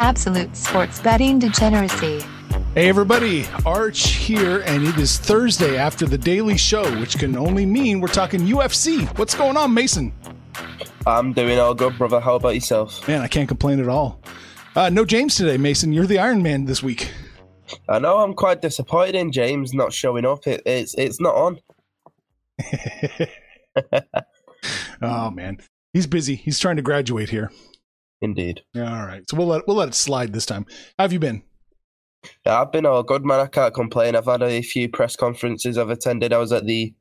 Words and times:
Absolute 0.00 0.56
sports 0.56 0.98
betting 0.98 1.38
degeneracy. 1.38 2.24
Hey 2.74 2.88
everybody, 2.88 3.44
Arch 3.66 4.08
here, 4.08 4.62
and 4.62 4.86
it 4.86 4.96
is 4.96 5.18
Thursday 5.18 5.76
after 5.76 6.06
the 6.06 6.16
Daily 6.16 6.56
Show, 6.56 6.90
which 6.98 7.18
can 7.18 7.36
only 7.36 7.66
mean 7.66 8.00
we're 8.00 8.08
talking 8.08 8.40
UFC. 8.40 9.06
What's 9.18 9.34
going 9.34 9.58
on, 9.58 9.74
Mason? 9.74 10.14
I'm 11.06 11.34
doing 11.34 11.58
all 11.58 11.74
good, 11.74 11.98
brother. 11.98 12.18
How 12.18 12.36
about 12.36 12.54
yourself? 12.54 13.06
Man, 13.06 13.20
I 13.20 13.28
can't 13.28 13.46
complain 13.46 13.78
at 13.78 13.88
all. 13.88 14.22
Uh, 14.74 14.88
no 14.88 15.04
James 15.04 15.36
today, 15.36 15.58
Mason. 15.58 15.92
You're 15.92 16.06
the 16.06 16.18
Iron 16.18 16.42
Man 16.42 16.64
this 16.64 16.82
week. 16.82 17.12
I 17.86 17.98
know 17.98 18.20
I'm 18.20 18.32
quite 18.32 18.62
disappointed 18.62 19.16
in 19.16 19.32
James 19.32 19.74
not 19.74 19.92
showing 19.92 20.24
up. 20.24 20.46
It, 20.46 20.62
it's 20.64 20.94
it's 20.94 21.20
not 21.20 21.34
on. 21.34 21.60
oh 25.02 25.30
man, 25.30 25.58
he's 25.92 26.06
busy. 26.06 26.36
He's 26.36 26.58
trying 26.58 26.76
to 26.76 26.82
graduate 26.82 27.28
here. 27.28 27.50
Indeed. 28.20 28.62
Yeah, 28.74 29.00
all 29.00 29.06
right. 29.06 29.28
So 29.28 29.36
we'll 29.36 29.46
let 29.46 29.66
we'll 29.66 29.76
let 29.76 29.88
it 29.88 29.94
slide 29.94 30.32
this 30.32 30.46
time. 30.46 30.66
How 30.98 31.04
have 31.04 31.12
you 31.12 31.18
been? 31.18 31.42
Yeah, 32.44 32.60
I've 32.60 32.72
been 32.72 32.86
all 32.86 33.02
good, 33.02 33.24
man. 33.24 33.40
I 33.40 33.46
can't 33.46 33.72
complain. 33.72 34.14
I've 34.14 34.26
had 34.26 34.42
a 34.42 34.60
few 34.62 34.88
press 34.88 35.16
conferences 35.16 35.78
I've 35.78 35.90
attended. 35.90 36.32
I 36.32 36.38
was 36.38 36.52
at 36.52 36.66
the 36.66 36.94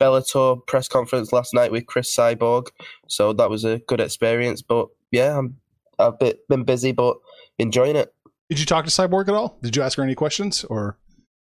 Bellator 0.00 0.66
press 0.66 0.88
conference 0.88 1.32
last 1.32 1.54
night 1.54 1.70
with 1.70 1.86
Cris 1.86 2.14
Cyborg, 2.14 2.66
so 3.08 3.32
that 3.34 3.50
was 3.50 3.64
a 3.64 3.78
good 3.86 4.00
experience. 4.00 4.62
But 4.62 4.88
yeah, 5.12 5.38
I'm 5.38 5.56
I've 5.98 6.18
been 6.48 6.64
busy, 6.64 6.92
but 6.92 7.16
enjoying 7.58 7.96
it. 7.96 8.12
Did 8.50 8.58
you 8.58 8.66
talk 8.66 8.84
to 8.84 8.90
Cyborg 8.90 9.28
at 9.28 9.34
all? 9.34 9.58
Did 9.62 9.76
you 9.76 9.82
ask 9.82 9.96
her 9.96 10.02
any 10.02 10.14
questions 10.14 10.64
or? 10.64 10.98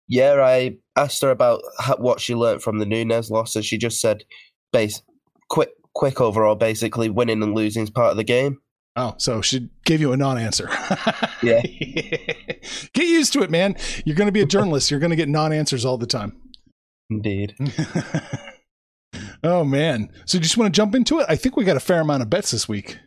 Yeah, 0.08 0.34
I 0.44 0.78
asked 0.96 1.22
her 1.22 1.32
about 1.32 1.62
what 1.98 2.20
she 2.20 2.36
learned 2.36 2.62
from 2.62 2.80
the 2.80 2.86
Nunes 2.86 3.32
loss, 3.32 3.56
and 3.56 3.66
she 3.66 3.78
just 3.78 4.00
said, 4.00 4.24
"Base, 4.72 5.02
quick, 5.50 5.70
quick 5.94 6.22
overall. 6.22 6.56
Basically, 6.56 7.10
winning 7.10 7.42
and 7.42 7.56
losing 7.56 7.84
is 7.84 7.90
part 7.90 8.12
of 8.12 8.18
the 8.18 8.24
game." 8.24 8.60
Oh, 8.96 9.16
so 9.18 9.42
she 9.42 9.70
gave 9.86 10.02
you 10.02 10.14
a 10.14 10.18
non-answer. 10.18 10.70
yeah. 11.42 11.62
get 12.94 13.08
used 13.08 13.34
to 13.34 13.42
it, 13.42 13.50
man. 13.50 13.76
You're 14.06 14.16
going 14.16 14.28
to 14.28 14.32
be 14.32 14.42
a 14.42 14.46
journalist. 14.46 14.92
You're 14.92 15.00
going 15.00 15.10
to 15.10 15.16
get 15.16 15.30
non-answers 15.30 15.84
all 15.84 15.98
the 15.98 16.06
time. 16.06 16.40
Indeed. 17.10 17.56
oh 19.44 19.64
man. 19.64 20.12
So 20.26 20.38
you 20.38 20.44
just 20.44 20.58
want 20.58 20.74
to 20.74 20.78
jump 20.78 20.94
into 20.96 21.20
it? 21.20 21.26
I 21.28 21.36
think 21.36 21.58
we 21.58 21.64
got 21.64 21.78
a 21.78 21.82
fair 21.82 22.02
amount 22.02 22.22
of 22.22 22.30
bets 22.30 22.52
this 22.52 22.70
week. 22.70 23.00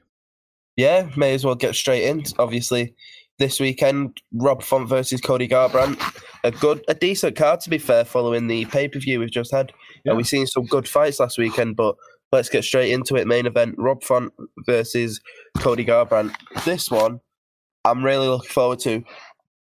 Yeah, 0.76 1.08
may 1.16 1.34
as 1.34 1.44
well 1.44 1.54
get 1.54 1.74
straight 1.74 2.04
in. 2.04 2.24
Obviously, 2.38 2.94
this 3.38 3.60
weekend, 3.60 4.20
Rob 4.34 4.62
Font 4.62 4.88
versus 4.88 5.20
Cody 5.20 5.48
Garbrandt. 5.48 6.00
A 6.44 6.50
good, 6.50 6.84
a 6.88 6.94
decent 6.94 7.36
card 7.36 7.60
to 7.60 7.70
be 7.70 7.78
fair, 7.78 8.04
following 8.04 8.46
the 8.46 8.66
pay 8.66 8.88
per 8.88 8.98
view 8.98 9.20
we've 9.20 9.30
just 9.30 9.52
had. 9.52 9.72
Yeah. 10.04 10.12
Uh, 10.12 10.16
we've 10.16 10.28
seen 10.28 10.46
some 10.46 10.66
good 10.66 10.86
fights 10.86 11.20
last 11.20 11.38
weekend, 11.38 11.76
but 11.76 11.96
let's 12.32 12.48
get 12.48 12.64
straight 12.64 12.92
into 12.92 13.16
it. 13.16 13.26
Main 13.26 13.46
event: 13.46 13.74
Rob 13.78 14.02
Font 14.02 14.32
versus 14.66 15.20
Cody 15.58 15.84
Garbrandt. 15.84 16.34
This 16.64 16.90
one, 16.90 17.20
I'm 17.84 18.04
really 18.04 18.28
looking 18.28 18.50
forward 18.50 18.80
to 18.80 19.02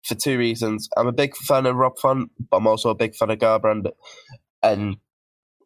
for 0.04 0.14
two 0.14 0.38
reasons. 0.38 0.88
I'm 0.96 1.06
a 1.06 1.12
big 1.12 1.36
fan 1.36 1.66
of 1.66 1.76
Rob 1.76 1.98
Font, 1.98 2.30
but 2.50 2.58
I'm 2.58 2.66
also 2.66 2.90
a 2.90 2.94
big 2.94 3.14
fan 3.14 3.30
of 3.30 3.38
Garbrandt, 3.38 3.90
and 4.62 4.96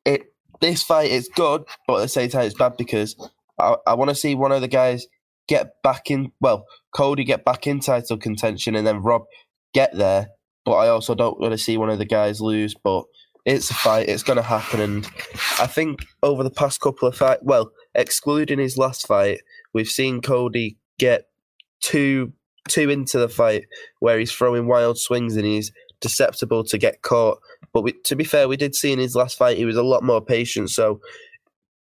it 0.05 0.33
this 0.61 0.83
fight 0.83 1.11
is 1.11 1.29
good, 1.35 1.65
but 1.87 1.97
at 1.97 2.03
the 2.03 2.09
same 2.09 2.29
time 2.31 2.47
it's 2.47 2.55
bad 2.55 2.77
because 2.77 3.17
I, 3.59 3.77
I 3.87 3.95
want 3.95 4.11
to 4.11 4.15
see 4.15 4.35
one 4.35 4.53
of 4.53 4.61
the 4.61 4.69
guys 4.69 5.07
get 5.47 5.83
back 5.83 6.11
in. 6.11 6.33
Well, 6.41 6.67
Cody 6.95 7.25
get 7.25 7.45
back 7.45 7.67
in 7.67 7.81
title 7.81 8.17
contention, 8.17 8.75
and 8.75 8.87
then 8.87 9.03
Rob 9.03 9.23
get 9.75 9.97
there. 9.97 10.29
But 10.65 10.73
I 10.73 10.89
also 10.89 11.15
don't 11.15 11.41
want 11.41 11.53
to 11.53 11.59
see 11.59 11.77
one 11.77 11.91
of 11.91 11.99
the 11.99 12.05
guys 12.05 12.41
lose. 12.41 12.75
But 12.75 13.05
it's 13.49 13.71
a 13.71 13.75
fight. 13.75 14.09
It's 14.09 14.23
going 14.23 14.37
to 14.37 14.43
happen, 14.43 14.81
and 14.81 15.07
I 15.59 15.67
think 15.67 16.05
over 16.23 16.43
the 16.43 16.51
past 16.51 16.81
couple 16.81 17.09
of 17.09 17.17
fights, 17.17 17.41
well, 17.43 17.73
excluding 17.95 18.59
his 18.59 18.77
last 18.77 19.07
fight, 19.07 19.41
we've 19.73 19.89
seen 19.89 20.21
Cody 20.21 20.77
get 20.99 21.29
too 21.81 22.33
too 22.69 22.91
into 22.91 23.19
the 23.19 23.29
fight 23.29 23.65
where 24.01 24.19
he's 24.19 24.33
throwing 24.33 24.67
wild 24.67 24.99
swings 24.99 25.37
and 25.37 25.47
he's 25.47 25.73
susceptible 26.03 26.63
to 26.65 26.77
get 26.77 27.01
caught. 27.01 27.39
But 27.73 27.83
we, 27.83 27.93
to 28.05 28.15
be 28.15 28.25
fair, 28.25 28.47
we 28.47 28.59
did 28.59 28.75
see 28.75 28.93
in 28.93 28.99
his 28.99 29.17
last 29.17 29.39
fight 29.39 29.57
he 29.57 29.65
was 29.65 29.77
a 29.77 29.83
lot 29.83 30.03
more 30.03 30.21
patient. 30.21 30.69
So 30.69 31.01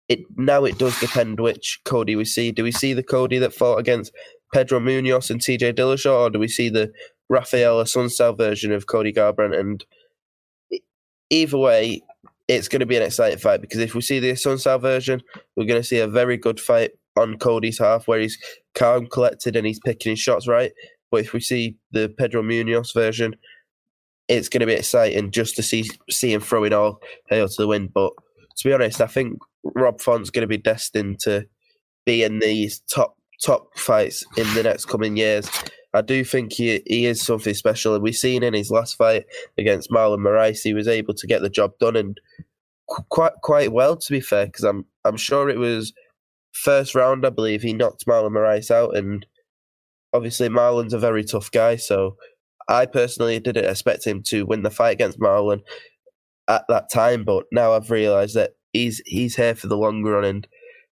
it 0.09 0.21
now 0.37 0.65
it 0.65 0.79
does 0.79 0.99
depend 1.01 1.41
which 1.41 1.81
Cody 1.85 2.17
we 2.17 2.25
see. 2.25 2.51
Do 2.51 2.63
we 2.63 2.73
see 2.73 2.95
the 2.95 3.03
Cody 3.03 3.39
that 3.39 3.55
fought 3.55 3.79
against 3.79 4.13
Pedro 4.55 4.81
Munhoz 4.81 5.31
and 5.31 5.41
TJ 5.41 5.75
Dillashaw, 5.75 6.21
or 6.21 6.31
do 6.31 6.39
we 6.39 6.49
see 6.49 6.71
the 6.71 6.91
Raphael 7.29 7.83
Assunção 7.83 8.37
version 8.37 8.73
of 8.73 8.87
Cody 8.87 9.13
Garbrandt? 9.13 9.59
And 9.59 9.85
either 11.33 11.59
way, 11.59 12.03
it's 12.47 12.69
going 12.69 12.81
to 12.81 12.87
be 12.87 12.97
an 12.97 13.03
exciting 13.03 13.39
fight 13.39 13.61
because 13.61 13.81
if 13.81 13.95
we 13.95 14.03
see 14.03 14.21
the 14.21 14.33
Assunção 14.33 14.81
version, 14.81 15.23
we're 15.57 15.67
going 15.67 15.81
to 15.81 15.87
see 15.87 15.99
a 15.99 16.07
very 16.07 16.37
good 16.37 16.61
fight 16.61 16.91
on 17.17 17.39
Cody's 17.39 17.79
half 17.79 18.07
where 18.07 18.21
he's 18.21 18.39
calm, 18.75 19.07
collected, 19.07 19.57
and 19.57 19.67
he's 19.67 19.81
picking 19.81 20.11
his 20.11 20.19
shots 20.19 20.47
right. 20.47 20.73
But 21.11 21.23
if 21.23 21.33
we 21.33 21.41
see 21.41 21.77
the 21.93 22.13
Pedro 22.19 22.43
Munhoz 22.43 22.95
version, 22.95 23.35
it's 24.29 24.49
going 24.49 24.61
to 24.61 24.67
be 24.67 24.75
exciting 24.75 25.31
just 25.31 25.57
to 25.57 25.63
see 25.63 25.85
see 26.11 26.33
him 26.33 26.41
throwing 26.41 26.73
all 26.73 27.01
hail 27.29 27.49
to 27.49 27.55
the 27.63 27.69
wind. 27.69 27.93
But 27.93 28.13
to 28.59 28.69
be 28.69 28.73
honest, 28.75 29.01
I 29.01 29.07
think 29.07 29.39
Rob 29.75 30.01
Font's 30.01 30.31
going 30.31 30.43
to 30.43 30.47
be 30.47 30.59
destined 30.59 31.21
to 31.21 31.47
be 32.05 32.23
in 32.23 32.39
these 32.39 32.81
top 32.91 33.17
top 33.43 33.77
fights 33.77 34.25
in 34.37 34.47
the 34.55 34.63
next 34.63 34.87
coming 34.87 35.17
years. 35.17 35.51
I 35.95 36.01
do 36.01 36.25
think 36.25 36.55
he 36.55 36.83
he 36.87 37.07
is 37.07 37.23
something 37.23 37.55
special, 37.55 37.95
and 37.95 38.03
we've 38.03 38.17
seen 38.17 38.43
in 38.43 38.55
his 38.55 38.71
last 38.71 38.97
fight 38.97 39.25
against 39.59 39.91
Marlon 39.91 40.21
Moraes, 40.21 40.63
he 40.63 40.75
was 40.75 40.89
able 40.89 41.15
to 41.15 41.27
get 41.27 41.43
the 41.43 41.51
job 41.51 41.73
done 41.79 41.97
and 41.97 42.19
quite 42.87 43.33
quite 43.43 43.73
well. 43.73 43.97
To 43.97 44.13
be 44.13 44.21
fair, 44.21 44.47
because 44.47 44.65
I'm 44.65 44.87
I'm 45.05 45.17
sure 45.17 45.49
it 45.49 45.59
was 45.59 45.93
first 46.53 46.95
round, 46.95 47.27
I 47.27 47.31
believe 47.31 47.63
he 47.63 47.73
knocked 47.75 48.07
Marlon 48.07 48.33
Moraes 48.33 48.71
out, 48.71 48.97
and 48.97 49.27
obviously 50.13 50.49
Marlon's 50.49 50.95
a 50.95 50.99
very 50.99 51.25
tough 51.25 51.51
guy, 51.51 51.77
so 51.77 52.17
I 52.69 52.87
personally 52.87 53.39
didn't 53.41 53.69
expect 53.69 54.07
him 54.07 54.23
to 54.29 54.47
win 54.47 54.63
the 54.63 54.71
fight 54.71 54.93
against 54.93 55.21
Marlon 55.21 55.61
at 56.49 56.65
that 56.69 56.91
time, 56.91 57.25
but 57.25 57.45
now 57.53 57.73
I've 57.73 57.91
realised 57.91 58.35
that 58.37 58.53
he's 58.73 59.03
he's 59.05 59.37
here 59.37 59.55
for 59.55 59.67
the 59.67 59.77
long 59.77 60.03
run, 60.03 60.25
and 60.25 60.47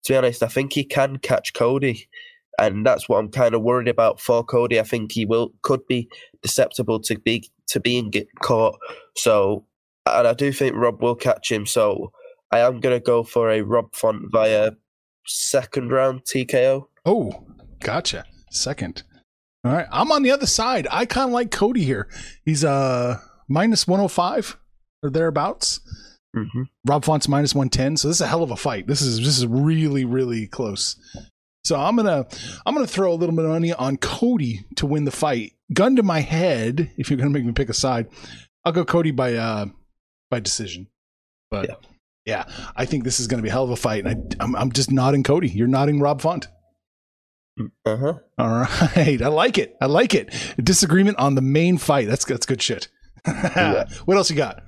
to 0.06 0.14
be 0.14 0.18
honest, 0.18 0.42
I 0.42 0.48
think 0.48 0.74
he 0.74 0.84
can 0.84 1.18
catch 1.20 1.54
Cody 1.54 2.08
and 2.58 2.86
that's 2.86 3.08
what 3.08 3.20
I'm 3.20 3.30
kind 3.30 3.54
of 3.54 3.62
worried 3.62 3.88
about 3.88 4.20
for 4.20 4.44
Cody. 4.44 4.80
I 4.80 4.84
think 4.84 5.12
he 5.12 5.26
will 5.26 5.52
could 5.62 5.86
be 5.88 6.10
susceptible 6.46 7.00
to 7.02 7.20
be 7.20 7.50
to 7.68 7.80
being 7.80 8.10
get 8.10 8.28
caught. 8.42 8.78
So, 9.16 9.66
and 10.06 10.28
I 10.28 10.34
do 10.34 10.52
think 10.52 10.76
Rob 10.76 11.02
will 11.02 11.16
catch 11.16 11.52
him. 11.52 11.66
So, 11.66 12.12
I 12.52 12.60
am 12.60 12.80
going 12.80 12.96
to 12.96 13.04
go 13.04 13.24
for 13.24 13.50
a 13.52 13.62
Rob 13.62 13.94
Font 13.94 14.32
via 14.32 14.72
second 15.26 15.92
round 15.92 16.22
TKO. 16.24 16.86
Oh, 17.06 17.46
gotcha. 17.80 18.26
Second. 18.52 19.04
All 19.64 19.74
right, 19.74 19.88
I'm 19.92 20.12
on 20.12 20.24
the 20.24 20.32
other 20.32 20.46
side. 20.46 20.88
I 20.90 21.06
kind 21.06 21.30
of 21.30 21.34
like 21.34 21.52
Cody 21.52 21.84
here. 21.84 22.08
He's 22.46 22.64
uh 22.64 23.20
minus 23.50 23.88
105 23.88 24.58
or 25.04 25.10
thereabouts. 25.10 25.82
Mm-hmm. 26.36 26.64
Rob 26.86 27.04
Font's 27.04 27.28
minus 27.28 27.56
110. 27.56 27.98
So 27.98 28.08
this 28.08 28.18
is 28.18 28.22
a 28.22 28.28
hell 28.28 28.44
of 28.44 28.52
a 28.52 28.56
fight. 28.56 28.88
This 28.88 29.02
is 29.02 29.20
this 29.20 29.38
is 29.38 29.46
really 29.46 30.06
really 30.06 30.48
close. 30.48 30.96
So 31.68 31.78
I'm 31.78 31.98
gonna 31.98 32.26
I'm 32.66 32.74
gonna 32.74 32.88
throw 32.88 33.12
a 33.12 33.16
little 33.16 33.36
bit 33.36 33.44
of 33.44 33.52
money 33.52 33.74
on 33.74 33.98
Cody 33.98 34.62
to 34.78 34.86
win 34.86 35.04
the 35.04 35.12
fight. 35.12 35.52
Gun 35.74 35.98
to 35.98 36.04
my 36.04 36.22
head, 36.22 36.90
if 36.98 37.10
you're 37.10 37.18
gonna 37.18 37.30
make 37.30 37.44
me 37.44 37.52
pick 37.52 37.68
a 37.68 37.74
side, 37.74 38.08
I'll 38.64 38.72
go 38.72 38.86
Cody 38.86 39.12
by 39.12 39.34
uh 39.34 39.66
by 40.32 40.40
decision. 40.40 40.88
But 41.52 41.68
yeah, 41.68 41.76
yeah 42.26 42.72
I 42.78 42.86
think 42.86 43.04
this 43.04 43.20
is 43.20 43.28
gonna 43.28 43.42
be 43.42 43.50
a 43.50 43.52
hell 43.52 43.66
of 43.66 43.72
a 43.72 43.76
fight, 43.76 44.06
and 44.06 44.34
I, 44.40 44.44
I'm 44.46 44.56
I'm 44.56 44.72
just 44.72 44.92
nodding 44.92 45.24
Cody. 45.24 45.50
You're 45.50 45.68
nodding 45.68 46.00
Rob 46.00 46.22
Font. 46.22 46.48
Uh-huh. 47.86 48.14
All 48.38 48.50
right, 48.50 49.22
I 49.22 49.28
like 49.28 49.58
it. 49.58 49.76
I 49.82 49.88
like 49.88 50.16
it. 50.16 50.34
Disagreement 50.64 51.18
on 51.18 51.36
the 51.36 51.42
main 51.42 51.78
fight. 51.78 52.08
That's 52.08 52.24
that's 52.24 52.46
good 52.46 52.62
shit. 52.62 52.88
Yeah. 53.28 53.90
What 54.06 54.16
else 54.16 54.30
you 54.30 54.38
got? 54.38 54.64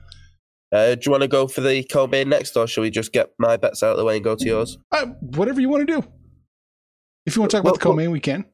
Uh, 0.74 0.96
do 0.96 1.02
you 1.06 1.12
want 1.12 1.22
to 1.22 1.30
go 1.30 1.48
for 1.48 1.62
the 1.62 1.82
co-main 1.84 2.28
next, 2.28 2.58
or 2.58 2.68
shall 2.68 2.82
we 2.82 2.90
just 2.90 3.14
get 3.14 3.32
my 3.40 3.56
bets 3.56 3.82
out 3.84 3.92
of 3.92 3.98
the 3.98 4.04
way 4.04 4.18
and 4.18 4.24
go 4.24 4.36
to 4.36 4.46
yours? 4.46 4.78
Uh, 4.92 5.06
whatever 5.22 5.62
you 5.62 5.70
want 5.70 5.88
to 5.88 6.02
do. 6.02 6.06
If 7.30 7.36
you 7.36 7.44
want 7.44 7.52
to 7.52 7.58
talk 7.58 7.62
about 7.62 7.70
Well, 7.70 7.74
the 7.76 7.84
co-main, 7.84 8.10
we 8.10 8.20
can. 8.20 8.46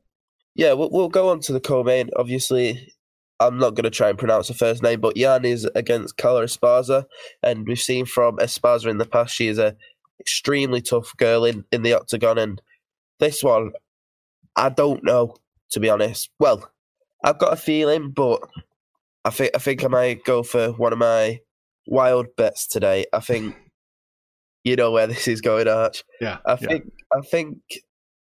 Yeah, 0.53 0.73
we'll, 0.73 0.89
we'll 0.91 1.07
go 1.07 1.29
on 1.29 1.39
to 1.41 1.53
the 1.53 1.61
co-main. 1.61 2.09
Obviously, 2.17 2.91
I'm 3.39 3.57
not 3.57 3.73
going 3.73 3.85
to 3.85 3.89
try 3.89 4.09
and 4.09 4.19
pronounce 4.19 4.49
the 4.49 4.53
first 4.53 4.83
name, 4.83 4.99
but 4.99 5.15
Jan 5.15 5.45
is 5.45 5.65
against 5.75 6.17
Carla 6.17 6.43
Esparza, 6.43 7.05
and 7.41 7.65
we've 7.65 7.79
seen 7.79 8.05
from 8.05 8.35
Esparza 8.35 8.87
in 8.87 8.97
the 8.97 9.05
past 9.05 9.33
she 9.33 9.47
is 9.47 9.57
a 9.59 9.77
extremely 10.19 10.81
tough 10.81 11.15
girl 11.15 11.45
in, 11.45 11.63
in 11.71 11.83
the 11.83 11.93
octagon, 11.93 12.37
and 12.37 12.61
this 13.21 13.41
one, 13.41 13.71
I 14.57 14.67
don't 14.67 15.05
know 15.05 15.37
to 15.71 15.79
be 15.79 15.89
honest. 15.89 16.29
Well, 16.37 16.69
I've 17.23 17.39
got 17.39 17.53
a 17.53 17.57
feeling, 17.57 18.11
but 18.11 18.41
I 19.23 19.29
think 19.29 19.51
I 19.55 19.59
think 19.59 19.85
I 19.85 19.87
might 19.87 20.25
go 20.25 20.43
for 20.43 20.73
one 20.73 20.91
of 20.91 20.99
my 20.99 21.39
wild 21.87 22.27
bets 22.35 22.67
today. 22.67 23.05
I 23.13 23.21
think 23.21 23.55
you 24.65 24.75
know 24.75 24.91
where 24.91 25.07
this 25.07 25.29
is 25.29 25.39
going, 25.39 25.69
Arch. 25.69 26.03
Yeah. 26.19 26.39
I 26.45 26.51
yeah. 26.51 26.55
think 26.55 26.91
I 27.13 27.21
think 27.21 27.59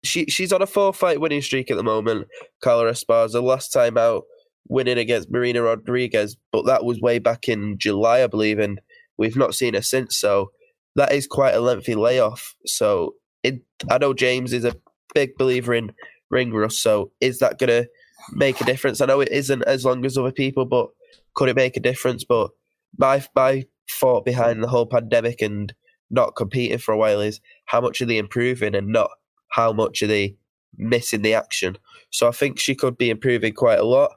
she 0.03 0.25
she's 0.25 0.53
on 0.53 0.61
a 0.61 0.67
four 0.67 0.93
fight 0.93 1.19
winning 1.19 1.41
streak 1.41 1.69
at 1.71 1.77
the 1.77 1.83
moment. 1.83 2.27
Carla 2.63 2.91
Esparza 2.91 3.41
last 3.41 3.71
time 3.71 3.97
out 3.97 4.23
winning 4.67 4.97
against 4.97 5.31
Marina 5.31 5.61
Rodriguez, 5.61 6.37
but 6.51 6.65
that 6.65 6.85
was 6.85 7.01
way 7.01 7.19
back 7.19 7.49
in 7.49 7.77
July, 7.77 8.23
I 8.23 8.27
believe, 8.27 8.59
and 8.59 8.79
we've 9.17 9.35
not 9.35 9.55
seen 9.55 9.73
her 9.73 9.81
since. 9.81 10.17
So 10.17 10.51
that 10.95 11.11
is 11.11 11.27
quite 11.27 11.55
a 11.55 11.59
lengthy 11.59 11.95
layoff. 11.95 12.55
So 12.65 13.15
it, 13.43 13.61
I 13.89 13.97
know 13.97 14.13
James 14.13 14.53
is 14.53 14.65
a 14.65 14.75
big 15.13 15.35
believer 15.37 15.73
in 15.73 15.91
ring 16.29 16.53
rust. 16.53 16.81
So 16.81 17.11
is 17.19 17.39
that 17.39 17.57
going 17.57 17.69
to 17.69 17.89
make 18.31 18.61
a 18.61 18.65
difference? 18.65 19.01
I 19.01 19.05
know 19.05 19.19
it 19.19 19.31
isn't 19.31 19.63
as 19.63 19.85
long 19.85 20.05
as 20.05 20.17
other 20.17 20.31
people, 20.31 20.65
but 20.65 20.89
could 21.33 21.49
it 21.49 21.55
make 21.55 21.77
a 21.77 21.81
difference? 21.81 22.23
But 22.23 22.51
my 22.97 23.23
my 23.35 23.65
thought 23.99 24.23
behind 24.23 24.63
the 24.63 24.67
whole 24.67 24.85
pandemic 24.85 25.41
and 25.41 25.73
not 26.11 26.35
competing 26.35 26.77
for 26.77 26.91
a 26.93 26.97
while 26.97 27.21
is 27.21 27.39
how 27.65 27.81
much 27.81 28.01
are 28.01 28.05
they 28.05 28.17
improving 28.17 28.75
and 28.75 28.87
not 28.87 29.09
how 29.49 29.73
much 29.73 30.01
are 30.01 30.07
they 30.07 30.35
missing 30.77 31.21
the 31.21 31.33
action. 31.33 31.77
So 32.11 32.27
I 32.27 32.31
think 32.31 32.59
she 32.59 32.75
could 32.75 32.97
be 32.97 33.09
improving 33.09 33.53
quite 33.53 33.79
a 33.79 33.85
lot. 33.85 34.11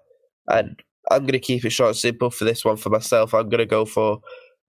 And 0.49 0.81
I'm 1.11 1.23
going 1.23 1.33
to 1.33 1.39
keep 1.39 1.65
it 1.65 1.71
short 1.71 1.89
and 1.89 1.97
simple 1.97 2.31
for 2.31 2.45
this 2.45 2.65
one 2.65 2.77
for 2.77 2.91
myself. 2.91 3.35
I'm 3.35 3.49
going 3.49 3.59
to 3.59 3.67
go 3.67 3.85
for 3.85 4.21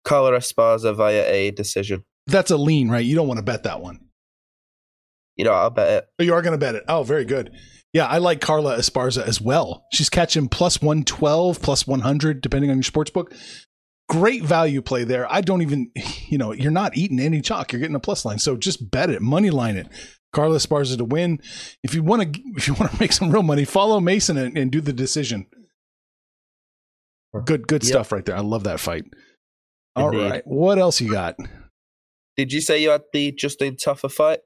Carla 0.03 0.31
Esparza 0.31 0.95
via 0.95 1.25
a 1.25 1.51
decision. 1.51 2.03
That's 2.27 2.51
a 2.51 2.57
lean, 2.57 2.89
right? 2.89 3.05
You 3.05 3.15
don't 3.15 3.27
want 3.27 3.37
to 3.37 3.43
bet 3.43 3.63
that 3.63 3.81
one. 3.81 3.99
You 5.35 5.45
know, 5.45 5.51
I'll 5.51 5.69
bet 5.69 5.89
it. 5.89 6.07
Oh, 6.19 6.23
you 6.23 6.33
are 6.33 6.41
going 6.41 6.53
to 6.53 6.57
bet 6.57 6.75
it. 6.75 6.83
Oh, 6.87 7.03
very 7.03 7.25
good. 7.25 7.51
Yeah, 7.91 8.05
I 8.05 8.17
like 8.17 8.41
Carla 8.41 8.77
Esparza 8.77 9.25
as 9.25 9.39
well. 9.39 9.85
She's 9.91 10.09
catching 10.09 10.47
plus 10.47 10.81
112, 10.81 11.61
plus 11.61 11.85
100, 11.85 12.41
depending 12.41 12.71
on 12.71 12.77
your 12.77 12.83
sports 12.83 13.11
book. 13.11 13.33
Great 14.13 14.43
value 14.43 14.81
play 14.81 15.03
there. 15.03 15.31
I 15.31 15.41
don't 15.41 15.61
even, 15.63 15.91
you 16.27 16.37
know, 16.37 16.51
you're 16.51 16.71
not 16.71 16.95
eating 16.95 17.19
any 17.19 17.41
chalk. 17.41 17.71
You're 17.71 17.79
getting 17.79 17.95
a 17.95 17.99
plus 17.99 18.25
line. 18.25 18.37
So 18.39 18.55
just 18.55 18.91
bet 18.91 19.09
it, 19.09 19.21
money 19.21 19.49
line 19.49 19.75
it. 19.75 19.87
Carla 20.33 20.57
Esparza 20.57 20.97
to 20.97 21.03
win. 21.05 21.39
If 21.83 21.93
you 21.95 22.03
want 22.03 22.33
to, 22.33 22.41
if 22.55 22.67
you 22.67 22.73
want 22.75 22.91
to 22.91 22.99
make 22.99 23.11
some 23.11 23.31
real 23.31 23.43
money, 23.43 23.65
follow 23.65 23.99
Mason 23.99 24.37
and, 24.37 24.57
and 24.57 24.71
do 24.71 24.81
the 24.81 24.93
decision. 24.93 25.47
Good, 27.45 27.67
good 27.67 27.83
Yep. 27.83 27.89
stuff 27.89 28.11
right 28.11 28.23
there. 28.23 28.37
I 28.37 28.41
love 28.41 28.63
that 28.65 28.79
fight. 28.79 29.05
All 29.95 30.09
Indeed. 30.11 30.29
right, 30.29 30.41
what 30.45 30.77
else 30.77 31.01
you 31.01 31.11
got? 31.11 31.35
Did 32.37 32.51
you 32.53 32.61
say 32.61 32.81
you 32.81 32.89
had 32.91 33.03
the 33.11 33.31
Justin 33.31 33.75
Tafa 33.75 34.11
fight? 34.11 34.39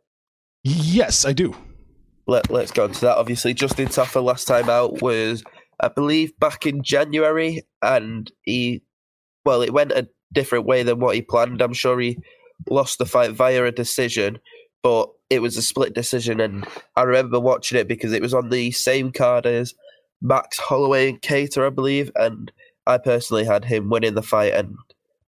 Yes, 0.63 1.25
I 1.25 1.33
do. 1.33 1.55
Let, 2.27 2.49
let's 2.49 2.71
go 2.71 2.85
into 2.85 3.01
that. 3.01 3.17
Obviously, 3.17 3.53
Justin 3.53 3.87
Tafa 3.87 4.23
last 4.23 4.45
time 4.45 4.69
out 4.69 5.01
was, 5.01 5.43
I 5.79 5.87
believe, 5.89 6.37
back 6.39 6.65
in 6.65 6.81
January, 6.83 7.61
and 7.81 8.29
he, 8.43 8.83
well, 9.47 9.61
it 9.61 9.71
went 9.71 9.93
a 9.93 10.09
different 10.33 10.65
way 10.65 10.83
than 10.83 10.99
what 10.99 11.15
he 11.15 11.21
planned. 11.21 11.61
I'm 11.61 11.71
sure 11.71 11.97
he 12.01 12.17
lost 12.69 12.97
the 12.97 13.05
fight 13.05 13.31
via 13.31 13.63
a 13.63 13.71
decision, 13.71 14.39
but 14.83 15.09
it 15.29 15.41
was 15.41 15.55
a 15.55 15.61
split 15.61 15.95
decision, 15.95 16.41
and 16.41 16.67
I 16.97 17.03
remember 17.03 17.39
watching 17.39 17.79
it 17.79 17.87
because 17.87 18.11
it 18.11 18.21
was 18.21 18.33
on 18.33 18.49
the 18.49 18.71
same 18.71 19.13
card 19.13 19.45
as 19.45 19.73
Max 20.21 20.59
Holloway 20.59 21.09
and 21.09 21.21
Kattar, 21.21 21.67
I 21.67 21.69
believe, 21.69 22.11
and 22.15 22.51
I 22.87 22.97
personally 22.97 23.45
had 23.45 23.63
him 23.63 23.89
winning 23.89 24.15
the 24.15 24.21
fight 24.21 24.53
and 24.53 24.75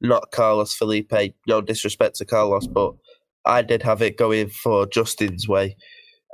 not 0.00 0.32
Carlos 0.32 0.74
Felipe. 0.74 1.14
No 1.46 1.60
disrespect 1.60 2.16
to 2.16 2.24
Carlos, 2.24 2.66
but 2.66 2.94
I 3.44 3.62
did 3.62 3.84
have 3.84 4.02
it 4.02 4.18
going 4.18 4.48
for 4.48 4.84
Justin's 4.86 5.46
way. 5.46 5.76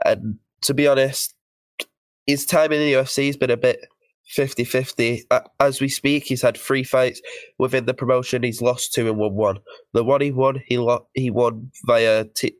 And 0.06 0.38
to 0.62 0.72
be 0.72 0.86
honest, 0.88 1.34
his 2.26 2.46
time 2.46 2.72
in 2.72 2.81
the 2.81 2.94
UFC 2.94 3.26
has 3.26 3.36
been 3.36 3.50
a 3.50 3.58
bit 3.58 3.86
50 4.29 4.65
50. 4.65 5.25
As 5.61 5.81
we 5.81 5.88
speak, 5.88 6.25
he's 6.25 6.43
had 6.43 6.56
three 6.56 6.82
fights 6.82 7.21
within 7.59 7.87
the 7.87 7.94
promotion. 7.94 8.43
He's 8.43 8.62
lost 8.62 8.93
two 8.93 9.09
and 9.09 9.19
won 9.19 9.35
one. 9.35 9.59
The 9.93 10.05
one 10.05 10.21
he 10.21 10.32
won, 10.32 10.62
he, 10.67 10.79
lo- 10.79 11.06
he 11.15 11.31
won 11.31 11.71
via 11.87 12.25
T- 12.37 12.56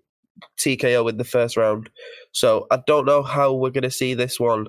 TKO 0.59 1.09
in 1.09 1.17
the 1.17 1.25
first 1.25 1.57
round. 1.57 1.91
So 2.33 2.67
I 2.71 2.81
don't 2.87 3.07
know 3.07 3.23
how 3.23 3.53
we're 3.53 3.71
going 3.71 3.83
to 3.83 3.91
see 3.91 4.15
this 4.15 4.39
one 4.39 4.67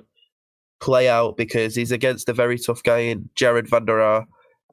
play 0.80 1.08
out 1.08 1.36
because 1.36 1.74
he's 1.74 1.92
against 1.92 2.28
a 2.28 2.34
very 2.34 2.58
tough 2.58 2.82
guy 2.82 2.98
in 2.98 3.28
Jared 3.34 3.66
Vanderaa, 3.66 4.26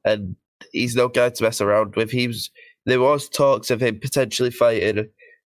and 0.04 0.36
he's 0.72 0.96
no 0.96 1.08
guy 1.08 1.30
to 1.30 1.42
mess 1.42 1.60
around 1.60 1.94
with. 1.96 2.10
He 2.10 2.26
was, 2.26 2.50
there 2.86 3.00
was 3.00 3.28
talks 3.28 3.70
of 3.70 3.82
him 3.82 4.00
potentially 4.00 4.50
fighting 4.50 5.08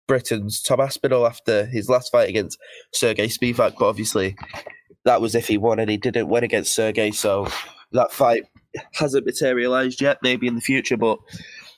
Britain's 0.06 0.62
Tom 0.62 0.80
Aspinall 0.80 1.26
after 1.26 1.66
his 1.66 1.88
last 1.88 2.10
fight 2.10 2.28
against 2.28 2.58
Sergey 2.92 3.28
Spivak, 3.28 3.74
but 3.78 3.88
obviously 3.88 4.36
that 5.08 5.22
was 5.22 5.34
if 5.34 5.48
he 5.48 5.56
won, 5.56 5.78
and 5.78 5.90
he 5.90 5.96
didn't 5.96 6.28
win 6.28 6.44
against 6.44 6.74
Sergey, 6.74 7.10
so 7.10 7.48
that 7.92 8.12
fight 8.12 8.44
hasn't 8.92 9.24
materialized 9.24 10.02
yet. 10.02 10.18
Maybe 10.22 10.46
in 10.46 10.54
the 10.54 10.60
future, 10.60 10.98
but 10.98 11.18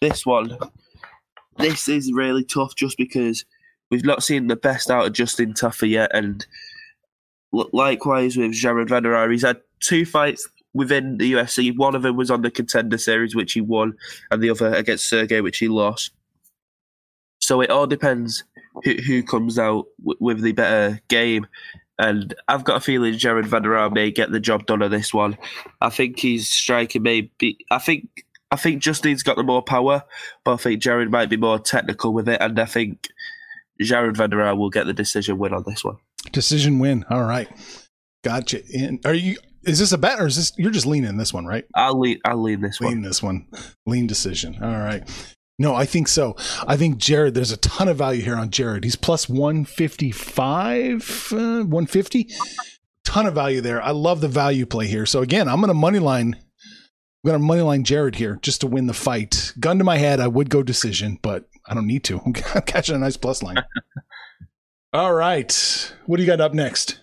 this 0.01 0.27
one, 0.27 0.59
this 1.59 1.89
is 1.89 2.13
really 2.13 2.43
tough 2.43 2.75
just 2.75 2.99
because 2.99 3.45
we've 3.89 4.05
not 4.05 4.25
seen 4.25 4.49
the 4.49 4.57
best 4.57 4.91
out 4.91 5.07
of 5.07 5.13
Justin 5.13 5.55
Tuffer 5.55 5.87
yet, 5.87 6.11
and 6.13 6.45
likewise 7.53 8.37
with 8.37 8.53
Jared 8.53 8.89
Van 8.89 9.31
he's 9.31 9.43
had 9.43 9.61
two 9.79 10.05
fights 10.05 10.49
within 10.75 11.19
the 11.19 11.33
UFC. 11.35 11.77
One 11.77 11.95
of 11.95 12.03
them 12.03 12.17
was 12.17 12.33
on 12.33 12.43
the 12.43 12.51
Contender 12.51 12.99
Series, 12.99 13.37
which 13.37 13.53
he 13.53 13.61
won, 13.61 13.97
and 14.33 14.43
the 14.43 14.51
other 14.51 14.75
against 14.75 15.09
Sergey, 15.09 15.41
which 15.41 15.59
he 15.59 15.69
lost. 15.69 16.11
So 17.39 17.61
it 17.61 17.71
all 17.71 17.87
depends 17.87 18.43
who, 18.83 18.95
who 18.95 19.23
comes 19.23 19.57
out 19.57 19.87
w- 20.01 20.19
with 20.19 20.41
the 20.41 20.53
better 20.53 21.01
game. 21.07 21.47
And 22.01 22.35
I've 22.49 22.65
got 22.65 22.79
a 22.79 22.81
feeling 22.81 23.19
Jared 23.19 23.47
Van 23.47 23.93
may 23.93 24.11
get 24.11 24.33
the 24.33 24.41
job 24.41 24.65
done 24.65 24.83
on 24.83 24.91
this 24.91 25.13
one. 25.13 25.37
I 25.83 25.91
think 25.91 26.19
he's 26.19 26.49
striking 26.49 27.03
maybe. 27.03 27.59
I 27.71 27.79
think 27.79 28.25
I 28.51 28.57
think 28.57 28.83
Justin's 28.83 29.23
got 29.23 29.37
the 29.37 29.43
more 29.43 29.63
power, 29.63 30.03
but 30.45 30.55
I 30.55 30.57
think 30.57 30.83
Jared 30.83 31.11
might 31.11 31.29
be 31.29 31.37
more 31.37 31.59
technical 31.59 32.13
with 32.13 32.29
it, 32.29 32.41
and 32.41 32.59
I 32.59 32.65
think 32.65 33.09
Jared 33.81 34.17
Van 34.17 34.31
will 34.59 34.71
get 34.71 34.87
the 34.87 34.95
decision 34.95 35.39
win 35.39 35.53
on 35.53 35.65
this 35.67 35.85
one. 35.85 35.99
Decision 36.33 36.79
win. 36.79 37.05
All 37.11 37.25
right. 37.25 37.49
Gotcha. 38.25 38.63
And 38.75 39.05
are 39.05 39.15
you 39.15 39.37
is 39.65 39.79
this 39.79 39.93
a 39.93 39.99
bet 39.99 40.21
or 40.21 40.27
is 40.27 40.37
this 40.37 40.53
you're 40.57 40.71
just 40.71 40.87
leaning 40.87 41.19
this 41.19 41.35
one, 41.35 41.47
right? 41.47 41.67
I'll 41.75 41.99
lean. 41.99 42.19
I'll 42.25 42.43
lean 42.43 42.63
this 42.63 42.81
Lean 42.81 42.89
one. 42.89 42.95
Lean 42.95 43.03
this 43.03 43.23
one. 43.23 43.47
Lean 43.87 44.07
decision. 44.07 44.59
All 44.63 44.79
right. 44.79 45.07
No, 45.61 45.75
I 45.75 45.85
think 45.85 46.09
so. 46.09 46.37
I 46.67 46.79
think 46.79 46.97
Jared, 46.97 47.35
there's 47.35 47.53
a 47.53 47.59
ton 47.59 47.89
of 47.89 47.99
value 47.99 48.23
here 48.23 48.35
on 48.35 48.49
Jared. 48.49 48.83
He's 48.83 48.97
plus 48.97 49.29
155, 49.29 51.33
uh, 51.33 51.37
150. 51.37 52.29
Ton 53.05 53.27
of 53.27 53.35
value 53.35 53.61
there. 53.61 53.83
I 53.83 53.91
love 53.91 54.23
the 54.23 54.29
value 54.29 54.65
play 54.65 54.87
here. 54.87 55.05
So 55.05 55.21
again, 55.21 55.49
I'm 55.49 55.61
going 55.61 55.69
to 55.69 55.75
money 55.75 55.99
line. 55.99 56.35
I'm 56.35 57.29
going 57.29 57.39
to 57.39 57.47
money 57.47 57.61
line 57.61 57.85
Jared 57.85 58.15
here 58.15 58.39
just 58.41 58.63
to 58.63 58.67
win 58.67 58.87
the 58.87 58.95
fight. 58.95 59.53
Gun 59.61 59.77
to 59.77 59.85
my 59.85 59.99
head, 59.99 60.19
I 60.19 60.29
would 60.29 60.49
go 60.49 60.63
decision, 60.63 61.19
but 61.21 61.45
I 61.67 61.75
don't 61.75 61.87
need 61.87 62.05
to. 62.05 62.23
I'm 62.25 62.33
catching 62.33 62.95
a 62.95 62.99
nice 62.99 63.19
plus 63.19 63.43
line. 63.43 63.63
All 64.95 65.13
right. 65.13 65.93
What 66.07 66.17
do 66.17 66.23
you 66.23 66.27
got 66.27 66.41
up 66.41 66.55
next? 66.55 67.01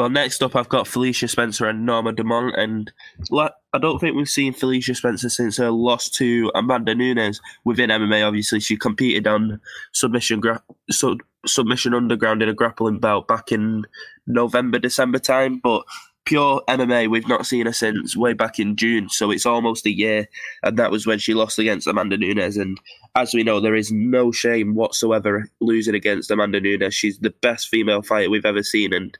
Well, 0.00 0.08
next 0.08 0.42
up, 0.42 0.56
I've 0.56 0.70
got 0.70 0.88
Felicia 0.88 1.28
Spencer 1.28 1.68
and 1.68 1.84
Norma 1.84 2.14
Dumont, 2.14 2.54
and 2.56 2.90
I 3.34 3.78
don't 3.78 3.98
think 3.98 4.16
we've 4.16 4.26
seen 4.26 4.54
Felicia 4.54 4.94
Spencer 4.94 5.28
since 5.28 5.58
her 5.58 5.70
loss 5.70 6.08
to 6.12 6.50
Amanda 6.54 6.94
Nunes 6.94 7.38
within 7.64 7.90
MMA. 7.90 8.26
Obviously, 8.26 8.60
she 8.60 8.78
competed 8.78 9.26
on 9.26 9.60
submission 9.92 10.40
gra- 10.40 10.62
sub- 10.90 11.20
submission 11.44 11.92
underground 11.92 12.42
in 12.42 12.48
a 12.48 12.54
grappling 12.54 12.98
bout 12.98 13.28
back 13.28 13.52
in 13.52 13.84
November, 14.26 14.78
December 14.78 15.18
time, 15.18 15.58
but 15.58 15.84
pure 16.24 16.62
MMA, 16.66 17.10
we've 17.10 17.28
not 17.28 17.44
seen 17.44 17.66
her 17.66 17.72
since 17.74 18.16
way 18.16 18.32
back 18.32 18.58
in 18.58 18.76
June, 18.76 19.10
so 19.10 19.30
it's 19.30 19.44
almost 19.44 19.84
a 19.84 19.94
year, 19.94 20.28
and 20.62 20.78
that 20.78 20.90
was 20.90 21.06
when 21.06 21.18
she 21.18 21.34
lost 21.34 21.58
against 21.58 21.86
Amanda 21.86 22.16
Nunes. 22.16 22.56
And 22.56 22.80
as 23.16 23.34
we 23.34 23.42
know, 23.42 23.60
there 23.60 23.74
is 23.74 23.92
no 23.92 24.32
shame 24.32 24.74
whatsoever 24.74 25.50
losing 25.60 25.94
against 25.94 26.30
Amanda 26.30 26.58
Nunes. 26.58 26.94
She's 26.94 27.18
the 27.18 27.34
best 27.42 27.68
female 27.68 28.00
fighter 28.00 28.30
we've 28.30 28.46
ever 28.46 28.62
seen, 28.62 28.94
and 28.94 29.18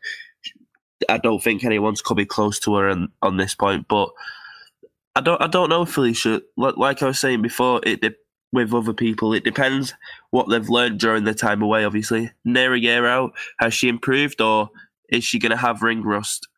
I 1.09 1.19
don't 1.19 1.42
think 1.42 1.64
anyone's 1.64 2.02
coming 2.02 2.26
close 2.26 2.59
to 2.61 2.75
her 2.76 2.88
on, 2.88 3.12
on 3.23 3.37
this 3.37 3.54
point. 3.54 3.88
But 3.88 4.11
I 5.16 5.21
don't 5.21 5.40
I 5.40 5.47
don't 5.47 5.71
know, 5.71 5.85
Felicia. 5.85 6.42
Like, 6.57 7.02
I 7.02 7.07
was 7.07 7.19
saying 7.19 7.42
before, 7.42 7.80
it 7.85 8.00
de- 8.00 8.14
with 8.52 8.75
other 8.75 8.92
people. 8.92 9.33
It 9.33 9.45
depends 9.45 9.95
what 10.30 10.49
they've 10.49 10.69
learned 10.69 10.99
during 11.00 11.25
their 11.25 11.35
time 11.35 11.62
away. 11.62 11.85
Obviously, 11.85 12.30
near 12.45 12.75
a 12.75 12.78
year 12.78 13.07
out, 13.07 13.33
has 13.59 13.75
she 13.75 13.88
improved 13.88 14.40
or 14.40 14.71
is 15.09 15.25
she 15.25 15.38
going 15.38 15.50
to 15.50 15.57
have 15.57 15.83
ring 15.83 16.02
rust? 16.02 16.49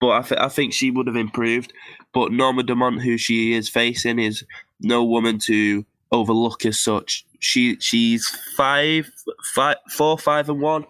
But 0.00 0.10
I, 0.10 0.22
th- 0.22 0.40
I 0.40 0.48
think 0.48 0.72
she 0.72 0.90
would 0.90 1.06
have 1.06 1.16
improved. 1.16 1.72
But 2.12 2.32
Norma 2.32 2.62
Dumont, 2.62 3.02
who 3.02 3.16
she 3.16 3.54
is 3.54 3.68
facing, 3.68 4.18
is 4.18 4.44
no 4.80 5.04
woman 5.04 5.38
to 5.40 5.84
overlook 6.12 6.64
as 6.66 6.78
such. 6.78 7.24
She 7.40 7.76
she's 7.80 8.28
five, 8.56 9.10
five, 9.54 9.76
four, 9.90 10.18
five, 10.18 10.48
and 10.48 10.60
one. 10.60 10.84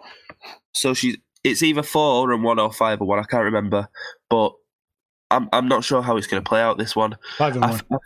So 0.73 0.95
she's 0.95 1.17
it's 1.45 1.63
either 1.63 1.83
four 1.83 2.33
and 2.33 2.43
one 2.43 2.59
or 2.59 2.73
five 2.73 3.01
and 3.01 3.09
one. 3.09 3.19
I 3.19 3.25
can't 3.25 3.45
remember, 3.45 3.89
but 4.31 4.55
I'm 5.31 5.49
I'm 5.53 5.69
not 5.69 5.85
sure 5.85 6.03
how 6.03 6.17
it's 6.17 6.27
going 6.27 6.43
to 6.43 6.49
play 6.49 6.61
out 6.61 6.79
this 6.79 6.97
one. 6.97 7.17
Five 7.37 7.55
and 7.57 7.65
I, 7.65 7.81
one. 7.89 8.01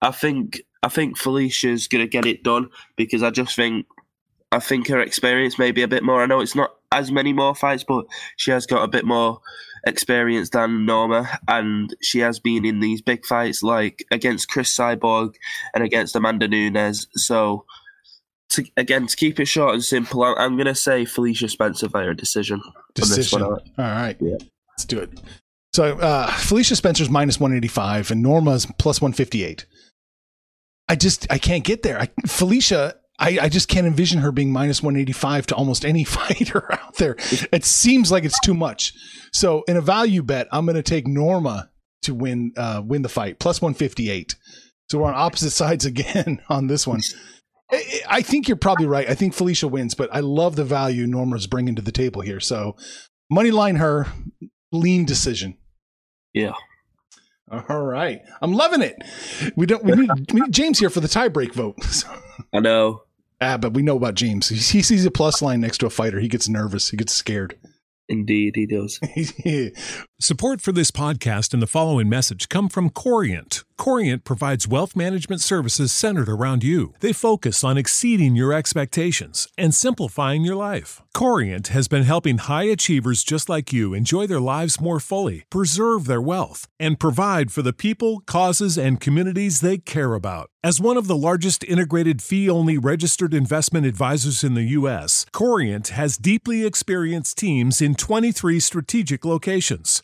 I 0.00 0.12
think 0.12 0.62
I 0.82 0.88
think 0.88 1.18
Felicia's 1.18 1.88
going 1.88 2.04
to 2.04 2.08
get 2.08 2.26
it 2.26 2.44
done 2.44 2.70
because 2.96 3.22
I 3.22 3.30
just 3.30 3.56
think 3.56 3.86
I 4.52 4.60
think 4.60 4.88
her 4.88 5.00
experience 5.00 5.58
may 5.58 5.72
be 5.72 5.82
a 5.82 5.88
bit 5.88 6.04
more. 6.04 6.22
I 6.22 6.26
know 6.26 6.40
it's 6.40 6.54
not 6.54 6.70
as 6.92 7.10
many 7.10 7.32
more 7.32 7.54
fights, 7.54 7.84
but 7.86 8.06
she 8.36 8.52
has 8.52 8.64
got 8.64 8.84
a 8.84 8.88
bit 8.88 9.04
more 9.04 9.40
experience 9.86 10.50
than 10.50 10.86
Norma, 10.86 11.38
and 11.48 11.94
she 12.00 12.20
has 12.20 12.38
been 12.38 12.64
in 12.64 12.80
these 12.80 13.02
big 13.02 13.26
fights 13.26 13.62
like 13.62 14.04
against 14.12 14.48
Cris 14.48 14.74
Cyborg 14.74 15.34
and 15.74 15.82
against 15.82 16.14
Amanda 16.14 16.46
Nunes. 16.46 17.08
So. 17.14 17.64
To, 18.56 18.70
again, 18.76 19.06
to 19.06 19.16
keep 19.16 19.40
it 19.40 19.46
short 19.46 19.74
and 19.74 19.84
simple, 19.84 20.22
I'm, 20.22 20.36
I'm 20.36 20.56
going 20.56 20.66
to 20.66 20.74
say 20.74 21.04
Felicia 21.04 21.48
Spencer 21.48 21.88
via 21.88 22.14
decision. 22.14 22.60
Decision. 22.94 23.42
All 23.42 23.60
right. 23.78 24.16
Yeah. 24.20 24.36
Let's 24.76 24.84
do 24.84 24.98
it. 24.98 25.10
So 25.72 25.98
uh, 25.98 26.30
Felicia 26.32 26.74
Spencer's 26.76 27.10
minus 27.10 27.38
185 27.38 28.10
and 28.10 28.22
Norma's 28.22 28.66
plus 28.78 29.00
158. 29.00 29.66
I 30.88 30.96
just 30.96 31.26
I 31.30 31.38
can't 31.38 31.64
get 31.64 31.82
there. 31.82 32.00
I, 32.00 32.08
Felicia, 32.26 32.94
I, 33.18 33.38
I 33.42 33.48
just 33.48 33.68
can't 33.68 33.86
envision 33.86 34.20
her 34.20 34.32
being 34.32 34.52
minus 34.52 34.82
185 34.82 35.48
to 35.48 35.54
almost 35.54 35.84
any 35.84 36.04
fighter 36.04 36.72
out 36.72 36.94
there. 36.94 37.16
It 37.52 37.64
seems 37.64 38.10
like 38.10 38.24
it's 38.24 38.40
too 38.40 38.54
much. 38.54 38.92
So 39.32 39.64
in 39.68 39.76
a 39.76 39.80
value 39.80 40.22
bet, 40.22 40.48
I'm 40.52 40.64
going 40.64 40.76
to 40.76 40.82
take 40.82 41.06
Norma 41.06 41.70
to 42.02 42.14
win 42.14 42.52
uh, 42.56 42.82
win 42.84 43.02
the 43.02 43.08
fight 43.08 43.38
plus 43.38 43.60
158. 43.60 44.36
So 44.90 44.98
we're 44.98 45.08
on 45.08 45.14
opposite 45.14 45.50
sides 45.62 45.84
again 45.84 46.40
on 46.48 46.68
this 46.68 46.86
one. 46.86 47.00
I- 47.70 48.00
I 48.08 48.22
think 48.22 48.48
you're 48.48 48.56
probably 48.56 48.86
right. 48.86 49.08
I 49.08 49.14
think 49.14 49.34
Felicia 49.34 49.68
wins, 49.68 49.94
but 49.94 50.08
I 50.14 50.20
love 50.20 50.56
the 50.56 50.64
value 50.64 51.06
Norma's 51.06 51.46
bringing 51.46 51.74
to 51.76 51.82
the 51.82 51.92
table 51.92 52.20
here. 52.22 52.40
So 52.40 52.76
money 53.30 53.50
line 53.50 53.76
her, 53.76 54.06
lean 54.72 55.04
decision. 55.04 55.56
Yeah. 56.32 56.52
All 57.50 57.82
right, 57.82 58.20
I'm 58.42 58.52
loving 58.52 58.82
it. 58.82 58.96
We 59.56 59.66
don't. 59.66 59.84
We 59.84 59.92
need, 59.94 60.10
we 60.32 60.40
need 60.40 60.52
James 60.52 60.80
here 60.80 60.90
for 60.90 60.98
the 61.00 61.06
tiebreak 61.06 61.52
vote. 61.54 61.76
I 62.52 62.58
know. 62.58 63.02
ah, 63.40 63.56
but 63.56 63.72
we 63.72 63.82
know 63.82 63.96
about 63.96 64.14
James. 64.16 64.48
He, 64.48 64.56
he 64.56 64.82
sees 64.82 65.06
a 65.06 65.12
plus 65.12 65.40
line 65.42 65.60
next 65.60 65.78
to 65.78 65.86
a 65.86 65.90
fighter. 65.90 66.18
He 66.18 66.26
gets 66.26 66.48
nervous. 66.48 66.88
He 66.90 66.96
gets 66.96 67.12
scared. 67.14 67.56
Indeed, 68.08 68.54
he 68.56 68.66
does. 68.66 68.98
Support 70.18 70.62
for 70.62 70.72
this 70.72 70.90
podcast 70.90 71.52
and 71.52 71.62
the 71.62 71.66
following 71.66 72.08
message 72.08 72.48
come 72.48 72.70
from 72.70 72.88
Corient. 72.88 73.64
Corient 73.76 74.24
provides 74.24 74.66
wealth 74.66 74.96
management 74.96 75.42
services 75.42 75.92
centered 75.92 76.30
around 76.30 76.64
you. 76.64 76.94
They 77.00 77.12
focus 77.12 77.62
on 77.62 77.76
exceeding 77.76 78.34
your 78.34 78.54
expectations 78.54 79.48
and 79.58 79.74
simplifying 79.74 80.40
your 80.40 80.56
life. 80.56 81.02
Corient 81.12 81.68
has 81.68 81.86
been 81.86 82.04
helping 82.04 82.38
high 82.38 82.64
achievers 82.64 83.22
just 83.22 83.50
like 83.50 83.74
you 83.74 83.92
enjoy 83.92 84.26
their 84.26 84.40
lives 84.40 84.80
more 84.80 84.98
fully, 84.98 85.44
preserve 85.50 86.06
their 86.06 86.22
wealth, 86.22 86.66
and 86.80 86.98
provide 86.98 87.52
for 87.52 87.60
the 87.60 87.74
people, 87.74 88.20
causes, 88.20 88.78
and 88.78 89.00
communities 89.00 89.60
they 89.60 89.76
care 89.76 90.14
about. 90.14 90.48
As 90.64 90.80
one 90.80 90.96
of 90.96 91.06
the 91.06 91.16
largest 91.16 91.62
integrated 91.62 92.20
fee 92.20 92.50
only 92.50 92.76
registered 92.78 93.34
investment 93.34 93.86
advisors 93.86 94.42
in 94.42 94.54
the 94.54 94.72
U.S., 94.78 95.24
Corient 95.32 95.88
has 95.88 96.16
deeply 96.16 96.66
experienced 96.66 97.38
teams 97.38 97.80
in 97.80 97.94
23 97.94 98.58
strategic 98.58 99.24
locations. 99.24 100.02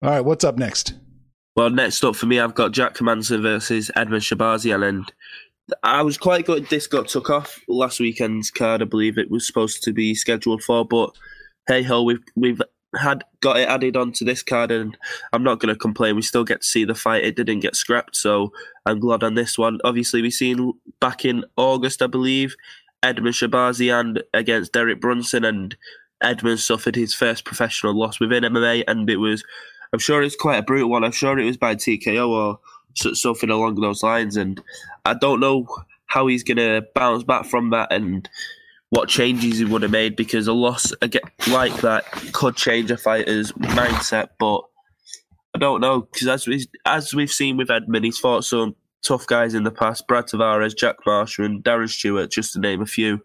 All 0.00 0.10
right, 0.10 0.24
what's 0.24 0.44
up 0.44 0.56
next? 0.56 0.94
Well, 1.56 1.70
next 1.70 2.04
up 2.04 2.14
for 2.14 2.26
me, 2.26 2.38
I've 2.38 2.54
got 2.54 2.70
Jack 2.70 3.00
Manson 3.02 3.42
versus 3.42 3.90
Edmund 3.96 4.22
Shahbazyan, 4.22 4.88
and 4.88 5.12
I 5.82 6.02
was 6.02 6.16
quite 6.16 6.46
good. 6.46 6.68
This 6.68 6.86
got 6.86 7.08
took 7.08 7.30
off 7.30 7.60
last 7.66 7.98
weekend's 7.98 8.48
card. 8.48 8.80
I 8.80 8.84
believe 8.84 9.18
it 9.18 9.28
was 9.28 9.44
supposed 9.44 9.82
to 9.82 9.92
be 9.92 10.14
scheduled 10.14 10.62
for, 10.62 10.86
but 10.86 11.10
hey 11.66 11.82
ho, 11.82 12.04
we've 12.04 12.22
we've 12.36 12.62
had 12.96 13.24
got 13.40 13.58
it 13.58 13.68
added 13.68 13.96
onto 13.96 14.24
this 14.24 14.40
card, 14.40 14.70
and 14.70 14.96
I'm 15.32 15.42
not 15.42 15.58
going 15.58 15.74
to 15.74 15.78
complain. 15.78 16.14
We 16.14 16.22
still 16.22 16.44
get 16.44 16.60
to 16.60 16.66
see 16.66 16.84
the 16.84 16.94
fight. 16.94 17.24
It 17.24 17.34
didn't 17.34 17.58
get 17.58 17.74
scrapped, 17.74 18.14
so 18.14 18.52
I'm 18.86 19.00
glad 19.00 19.24
on 19.24 19.34
this 19.34 19.58
one. 19.58 19.80
Obviously, 19.82 20.22
we 20.22 20.30
seen 20.30 20.74
back 21.00 21.24
in 21.24 21.44
August, 21.56 22.02
I 22.02 22.06
believe, 22.06 22.54
Edmund 23.02 23.34
Shahbazyan 23.34 24.22
against 24.32 24.74
Derek 24.74 25.00
Brunson, 25.00 25.44
and 25.44 25.76
Edmund 26.22 26.60
suffered 26.60 26.94
his 26.94 27.16
first 27.16 27.44
professional 27.44 27.98
loss 27.98 28.20
within 28.20 28.44
MMA, 28.44 28.84
and 28.86 29.10
it 29.10 29.16
was. 29.16 29.42
I'm 29.92 29.98
sure 29.98 30.22
it's 30.22 30.36
quite 30.36 30.58
a 30.58 30.62
brutal 30.62 30.90
one. 30.90 31.04
I'm 31.04 31.12
sure 31.12 31.38
it 31.38 31.44
was 31.44 31.56
by 31.56 31.74
TKO 31.74 32.28
or 32.28 32.58
something 32.94 33.50
along 33.50 33.76
those 33.76 34.02
lines. 34.02 34.36
And 34.36 34.60
I 35.04 35.14
don't 35.14 35.40
know 35.40 35.66
how 36.06 36.26
he's 36.26 36.42
going 36.42 36.56
to 36.56 36.86
bounce 36.94 37.22
back 37.22 37.46
from 37.46 37.70
that 37.70 37.92
and 37.92 38.28
what 38.90 39.08
changes 39.08 39.58
he 39.58 39.64
would 39.64 39.82
have 39.82 39.90
made 39.90 40.16
because 40.16 40.46
a 40.46 40.52
loss 40.52 40.92
like 41.48 41.74
that 41.82 42.04
could 42.32 42.56
change 42.56 42.90
a 42.90 42.96
fighter's 42.96 43.52
mindset. 43.52 44.30
But 44.38 44.62
I 45.54 45.58
don't 45.58 45.80
know 45.80 46.02
because 46.02 46.28
as 46.28 46.46
we 46.46 46.66
as 46.86 47.14
we've 47.14 47.30
seen 47.30 47.56
with 47.56 47.70
Edmund, 47.70 48.04
he's 48.04 48.18
fought 48.18 48.44
some 48.44 48.74
tough 49.02 49.26
guys 49.26 49.54
in 49.54 49.64
the 49.64 49.70
past: 49.70 50.08
Brad 50.08 50.26
Tavares, 50.26 50.76
Jack 50.76 50.96
Marshman, 51.06 51.46
and 51.52 51.64
Darren 51.64 51.88
Stewart, 51.88 52.30
just 52.30 52.54
to 52.54 52.60
name 52.60 52.80
a 52.80 52.86
few. 52.86 53.22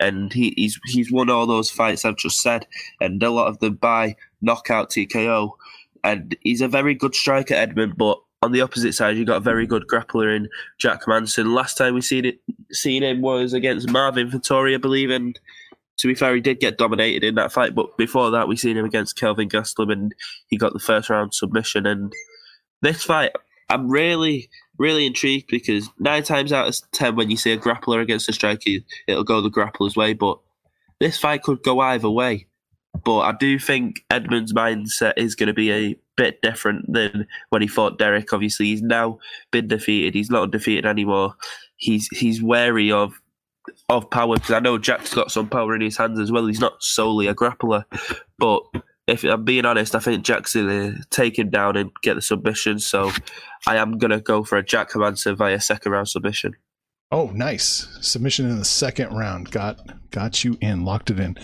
And 0.00 0.32
he, 0.32 0.52
he's 0.56 0.80
he's 0.86 1.12
won 1.12 1.30
all 1.30 1.46
those 1.46 1.70
fights 1.70 2.04
I've 2.04 2.16
just 2.16 2.40
said, 2.40 2.66
and 3.00 3.22
a 3.22 3.30
lot 3.30 3.46
of 3.46 3.60
them 3.60 3.74
by 3.74 4.16
knockout 4.42 4.90
TKO 4.90 5.52
and 6.04 6.36
he's 6.42 6.60
a 6.60 6.68
very 6.68 6.94
good 6.94 7.14
striker, 7.14 7.54
Edmund. 7.54 7.96
But 7.96 8.20
on 8.42 8.52
the 8.52 8.60
opposite 8.60 8.92
side, 8.92 9.16
you 9.16 9.24
got 9.24 9.38
a 9.38 9.40
very 9.40 9.66
good 9.66 9.86
grappler 9.90 10.36
in 10.36 10.48
Jack 10.78 11.08
Manson. 11.08 11.54
Last 11.54 11.76
time 11.76 11.94
we 11.94 12.02
seen 12.02 12.26
it, 12.26 12.40
seen 12.70 13.02
him 13.02 13.22
was 13.22 13.54
against 13.54 13.90
Marvin 13.90 14.30
Vettori, 14.30 14.74
I 14.74 14.78
believe, 14.78 15.10
and 15.10 15.38
to 15.96 16.06
be 16.06 16.14
fair, 16.14 16.34
he 16.34 16.40
did 16.40 16.60
get 16.60 16.76
dominated 16.76 17.24
in 17.24 17.36
that 17.36 17.52
fight. 17.52 17.74
But 17.74 17.96
before 17.96 18.30
that, 18.32 18.48
we 18.48 18.56
seen 18.56 18.76
him 18.76 18.84
against 18.84 19.18
Kelvin 19.18 19.48
Gastelum, 19.48 19.92
and 19.92 20.14
he 20.48 20.58
got 20.58 20.74
the 20.74 20.78
first 20.78 21.08
round 21.08 21.32
submission. 21.32 21.86
And 21.86 22.12
this 22.82 23.02
fight, 23.02 23.32
I'm 23.70 23.88
really, 23.88 24.50
really 24.76 25.06
intrigued 25.06 25.48
because 25.48 25.88
nine 25.98 26.22
times 26.22 26.52
out 26.52 26.68
of 26.68 26.76
ten, 26.92 27.16
when 27.16 27.30
you 27.30 27.38
see 27.38 27.52
a 27.52 27.58
grappler 27.58 28.02
against 28.02 28.28
a 28.28 28.32
striker, 28.32 28.70
it'll 29.06 29.24
go 29.24 29.40
the 29.40 29.50
grappler's 29.50 29.96
way. 29.96 30.12
But 30.12 30.38
this 31.00 31.16
fight 31.16 31.42
could 31.42 31.62
go 31.62 31.80
either 31.80 32.10
way. 32.10 32.46
But 33.02 33.20
I 33.20 33.32
do 33.32 33.58
think 33.58 34.04
Edmund's 34.10 34.52
mindset 34.52 35.14
is 35.16 35.34
going 35.34 35.48
to 35.48 35.54
be 35.54 35.72
a 35.72 35.96
bit 36.16 36.40
different 36.42 36.92
than 36.92 37.26
when 37.50 37.62
he 37.62 37.68
fought 37.68 37.98
Derek. 37.98 38.32
Obviously, 38.32 38.66
he's 38.66 38.82
now 38.82 39.18
been 39.50 39.66
defeated. 39.66 40.14
He's 40.14 40.30
not 40.30 40.44
undefeated 40.44 40.86
anymore. 40.86 41.34
He's 41.76 42.06
he's 42.08 42.42
wary 42.42 42.92
of 42.92 43.20
of 43.88 44.10
power 44.10 44.36
because 44.36 44.52
I 44.52 44.60
know 44.60 44.78
Jack's 44.78 45.14
got 45.14 45.30
some 45.30 45.48
power 45.48 45.74
in 45.74 45.80
his 45.80 45.96
hands 45.96 46.20
as 46.20 46.30
well. 46.30 46.46
He's 46.46 46.60
not 46.60 46.82
solely 46.82 47.26
a 47.26 47.34
grappler, 47.34 47.84
but 48.38 48.62
if 49.06 49.24
I'm 49.24 49.44
being 49.44 49.66
honest, 49.66 49.94
I 49.94 49.98
think 49.98 50.24
Jack's 50.24 50.54
going 50.54 50.68
to 50.68 51.02
take 51.10 51.38
him 51.38 51.50
down 51.50 51.76
and 51.76 51.90
get 52.02 52.14
the 52.14 52.22
submission. 52.22 52.78
So 52.78 53.10
I 53.66 53.76
am 53.76 53.98
going 53.98 54.10
to 54.10 54.20
go 54.20 54.44
for 54.44 54.56
a 54.56 54.64
Jack 54.64 54.90
Hermansson 54.90 55.36
via 55.36 55.60
second 55.60 55.92
round 55.92 56.08
submission. 56.08 56.54
Oh, 57.10 57.30
nice 57.34 57.86
submission 58.00 58.48
in 58.48 58.58
the 58.58 58.64
second 58.64 59.14
round. 59.14 59.50
Got 59.50 60.10
got 60.10 60.42
you 60.42 60.56
in, 60.60 60.84
locked 60.84 61.10
it 61.10 61.20
in. 61.20 61.36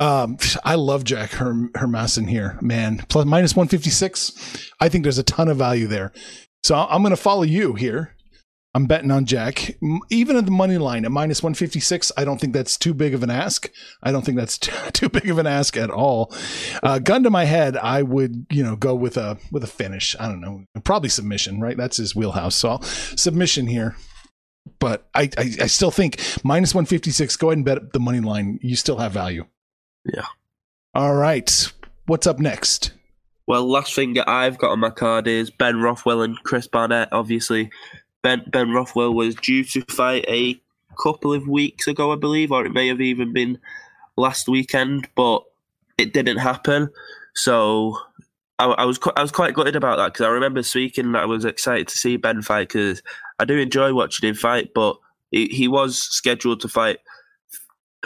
Um, 0.00 0.38
I 0.64 0.74
love 0.74 1.04
Jack 1.04 1.30
Herm, 1.32 1.70
Hermansson 1.74 2.28
here, 2.28 2.58
man. 2.60 3.04
Plus 3.08 3.24
minus 3.24 3.54
one 3.54 3.68
fifty 3.68 3.90
six. 3.90 4.72
I 4.80 4.88
think 4.88 5.04
there's 5.04 5.18
a 5.18 5.22
ton 5.22 5.48
of 5.48 5.56
value 5.56 5.86
there. 5.86 6.12
So 6.64 6.74
I'm 6.74 7.02
going 7.02 7.10
to 7.10 7.16
follow 7.16 7.42
you 7.42 7.74
here. 7.74 8.14
I'm 8.74 8.86
betting 8.86 9.12
on 9.12 9.24
Jack. 9.24 9.76
Even 10.10 10.36
at 10.36 10.46
the 10.46 10.50
money 10.50 10.78
line 10.78 11.04
at 11.04 11.12
minus 11.12 11.42
156, 11.42 12.10
I 12.16 12.24
don't 12.24 12.40
think 12.40 12.52
that's 12.52 12.76
too 12.76 12.92
big 12.92 13.14
of 13.14 13.22
an 13.22 13.30
ask. 13.30 13.70
I 14.02 14.10
don't 14.10 14.24
think 14.24 14.36
that's 14.36 14.58
too 14.92 15.08
big 15.08 15.30
of 15.30 15.38
an 15.38 15.46
ask 15.46 15.76
at 15.76 15.90
all. 15.90 16.34
Uh, 16.82 16.98
gun 16.98 17.22
to 17.22 17.30
my 17.30 17.44
head, 17.44 17.76
I 17.76 18.02
would, 18.02 18.46
you 18.50 18.64
know, 18.64 18.74
go 18.74 18.94
with 18.94 19.16
a 19.16 19.38
with 19.52 19.62
a 19.62 19.68
finish. 19.68 20.16
I 20.18 20.26
don't 20.26 20.40
know, 20.40 20.64
probably 20.82 21.08
submission, 21.08 21.60
right? 21.60 21.76
That's 21.76 21.98
his 21.98 22.16
wheelhouse. 22.16 22.56
So 22.56 22.70
I'll, 22.70 22.82
submission 22.82 23.68
here. 23.68 23.94
But 24.80 25.06
I, 25.14 25.30
I, 25.38 25.50
I 25.60 25.66
still 25.66 25.90
think 25.90 26.20
minus 26.42 26.74
156. 26.74 27.36
Go 27.36 27.48
ahead 27.48 27.58
and 27.58 27.64
bet 27.64 27.92
the 27.92 28.00
money 28.00 28.20
line. 28.20 28.58
You 28.60 28.74
still 28.74 28.96
have 28.96 29.12
value. 29.12 29.44
Yeah. 30.04 30.26
All 30.94 31.14
right. 31.14 31.72
What's 32.06 32.26
up 32.26 32.38
next? 32.38 32.92
Well, 33.46 33.66
last 33.66 33.94
thing 33.94 34.18
I've 34.20 34.58
got 34.58 34.70
on 34.70 34.80
my 34.80 34.90
card 34.90 35.26
is 35.26 35.50
Ben 35.50 35.80
Rothwell 35.80 36.22
and 36.22 36.36
Chris 36.44 36.66
Barnett. 36.66 37.08
Obviously, 37.12 37.70
Ben 38.22 38.42
Ben 38.48 38.70
Rothwell 38.70 39.12
was 39.12 39.34
due 39.34 39.64
to 39.64 39.82
fight 39.82 40.24
a 40.28 40.60
couple 41.02 41.32
of 41.32 41.48
weeks 41.48 41.86
ago, 41.86 42.12
I 42.12 42.16
believe, 42.16 42.52
or 42.52 42.64
it 42.64 42.72
may 42.72 42.88
have 42.88 43.00
even 43.00 43.32
been 43.32 43.58
last 44.16 44.48
weekend, 44.48 45.08
but 45.14 45.42
it 45.98 46.12
didn't 46.12 46.38
happen. 46.38 46.88
So 47.34 47.98
I, 48.58 48.66
I 48.66 48.84
was 48.84 48.98
I 49.16 49.22
was 49.22 49.32
quite 49.32 49.54
gutted 49.54 49.76
about 49.76 49.96
that 49.98 50.12
because 50.12 50.26
I 50.26 50.30
remember 50.30 50.62
speaking. 50.62 51.12
that 51.12 51.22
I 51.22 51.26
was 51.26 51.44
excited 51.44 51.88
to 51.88 51.98
see 51.98 52.16
Ben 52.16 52.40
fight 52.40 52.68
because 52.68 53.02
I 53.38 53.44
do 53.44 53.58
enjoy 53.58 53.92
watching 53.92 54.28
him 54.28 54.34
fight, 54.34 54.72
but 54.74 54.96
he, 55.30 55.48
he 55.48 55.68
was 55.68 55.98
scheduled 55.98 56.60
to 56.60 56.68
fight 56.68 56.98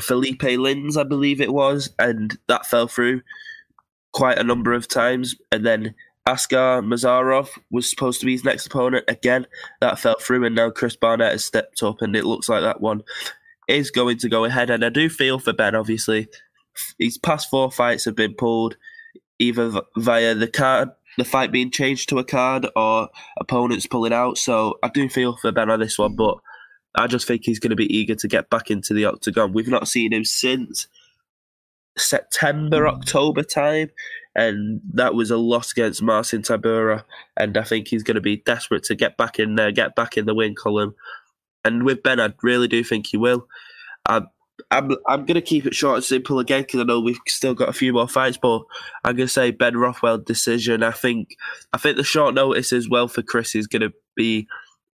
Philipe 0.00 0.38
Lins, 0.40 0.96
I 0.96 1.02
believe 1.02 1.40
it 1.40 1.52
was, 1.52 1.90
and 1.98 2.38
that 2.46 2.66
fell 2.66 2.88
through 2.88 3.22
quite 4.12 4.38
a 4.38 4.44
number 4.44 4.72
of 4.72 4.88
times, 4.88 5.34
and 5.52 5.64
then 5.64 5.94
Askar 6.26 6.82
Mozharov 6.82 7.48
was 7.70 7.88
supposed 7.88 8.20
to 8.20 8.26
be 8.26 8.32
his 8.32 8.44
next 8.44 8.66
opponent. 8.66 9.04
Again, 9.08 9.46
that 9.80 9.98
fell 9.98 10.16
through, 10.20 10.44
and 10.44 10.54
now 10.54 10.70
Chris 10.70 10.96
Barnett 10.96 11.32
has 11.32 11.44
stepped 11.44 11.82
up, 11.82 12.02
and 12.02 12.14
it 12.14 12.24
looks 12.24 12.48
like 12.48 12.62
that 12.62 12.80
one 12.80 13.02
is 13.66 13.90
going 13.90 14.18
to 14.18 14.28
go 14.28 14.44
ahead. 14.44 14.70
And 14.70 14.84
I 14.84 14.88
do 14.88 15.08
feel 15.08 15.38
for 15.38 15.52
Ben, 15.52 15.74
obviously. 15.74 16.28
His 16.98 17.18
past 17.18 17.50
four 17.50 17.70
fights 17.70 18.04
have 18.04 18.14
been 18.14 18.34
pulled 18.34 18.76
either 19.38 19.82
via 19.96 20.34
the 20.34 20.48
card, 20.48 20.90
the 21.16 21.24
fight 21.24 21.50
being 21.50 21.70
changed 21.70 22.08
to 22.10 22.18
a 22.18 22.24
card, 22.24 22.66
or 22.76 23.08
opponents 23.40 23.86
pulling 23.86 24.12
out. 24.12 24.38
So 24.38 24.78
I 24.82 24.88
do 24.88 25.08
feel 25.08 25.36
for 25.36 25.50
Ben 25.50 25.70
on 25.70 25.80
this 25.80 25.98
one, 25.98 26.14
but 26.14 26.38
I 26.98 27.06
just 27.06 27.26
think 27.26 27.42
he's 27.44 27.58
going 27.58 27.70
to 27.70 27.76
be 27.76 27.96
eager 27.96 28.14
to 28.16 28.28
get 28.28 28.50
back 28.50 28.70
into 28.70 28.92
the 28.92 29.06
octagon. 29.06 29.52
We've 29.52 29.68
not 29.68 29.88
seen 29.88 30.12
him 30.12 30.24
since 30.24 30.86
September, 31.96 32.82
hmm. 32.82 32.96
October 32.96 33.42
time 33.42 33.90
and 34.38 34.80
that 34.92 35.14
was 35.14 35.32
a 35.32 35.36
loss 35.36 35.72
against 35.72 36.00
Marcin 36.00 36.42
Tybura. 36.42 37.02
And 37.36 37.58
I 37.58 37.64
think 37.64 37.88
he's 37.88 38.04
going 38.04 38.14
to 38.14 38.20
be 38.20 38.36
desperate 38.36 38.84
to 38.84 38.94
get 38.94 39.16
back 39.16 39.40
in 39.40 39.56
there, 39.56 39.72
get 39.72 39.96
back 39.96 40.16
in 40.16 40.26
the 40.26 40.34
win 40.34 40.54
column. 40.54 40.94
And 41.64 41.82
with 41.82 42.04
Ben, 42.04 42.20
I 42.20 42.32
really 42.40 42.68
do 42.68 42.84
think 42.84 43.08
he 43.08 43.16
will. 43.16 43.48
I'm, 44.06 44.28
I'm, 44.70 44.92
I'm 45.08 45.26
going 45.26 45.34
to 45.34 45.40
keep 45.40 45.66
it 45.66 45.74
short 45.74 45.96
and 45.96 46.04
simple 46.04 46.38
again 46.38 46.62
because 46.62 46.78
I 46.78 46.84
know 46.84 47.00
we've 47.00 47.18
still 47.26 47.52
got 47.52 47.68
a 47.68 47.72
few 47.72 47.92
more 47.92 48.06
fights, 48.06 48.38
but 48.40 48.62
I'm 49.02 49.16
going 49.16 49.26
to 49.26 49.32
say 49.32 49.50
Ben 49.50 49.76
Rothwell 49.76 50.18
decision. 50.18 50.84
I 50.84 50.92
think 50.92 51.36
I 51.72 51.78
think 51.78 51.96
the 51.96 52.04
short 52.04 52.32
notice 52.32 52.72
as 52.72 52.88
well 52.88 53.08
for 53.08 53.22
Chris 53.22 53.56
is 53.56 53.66
going 53.66 53.82
to 53.82 53.92
be 54.14 54.46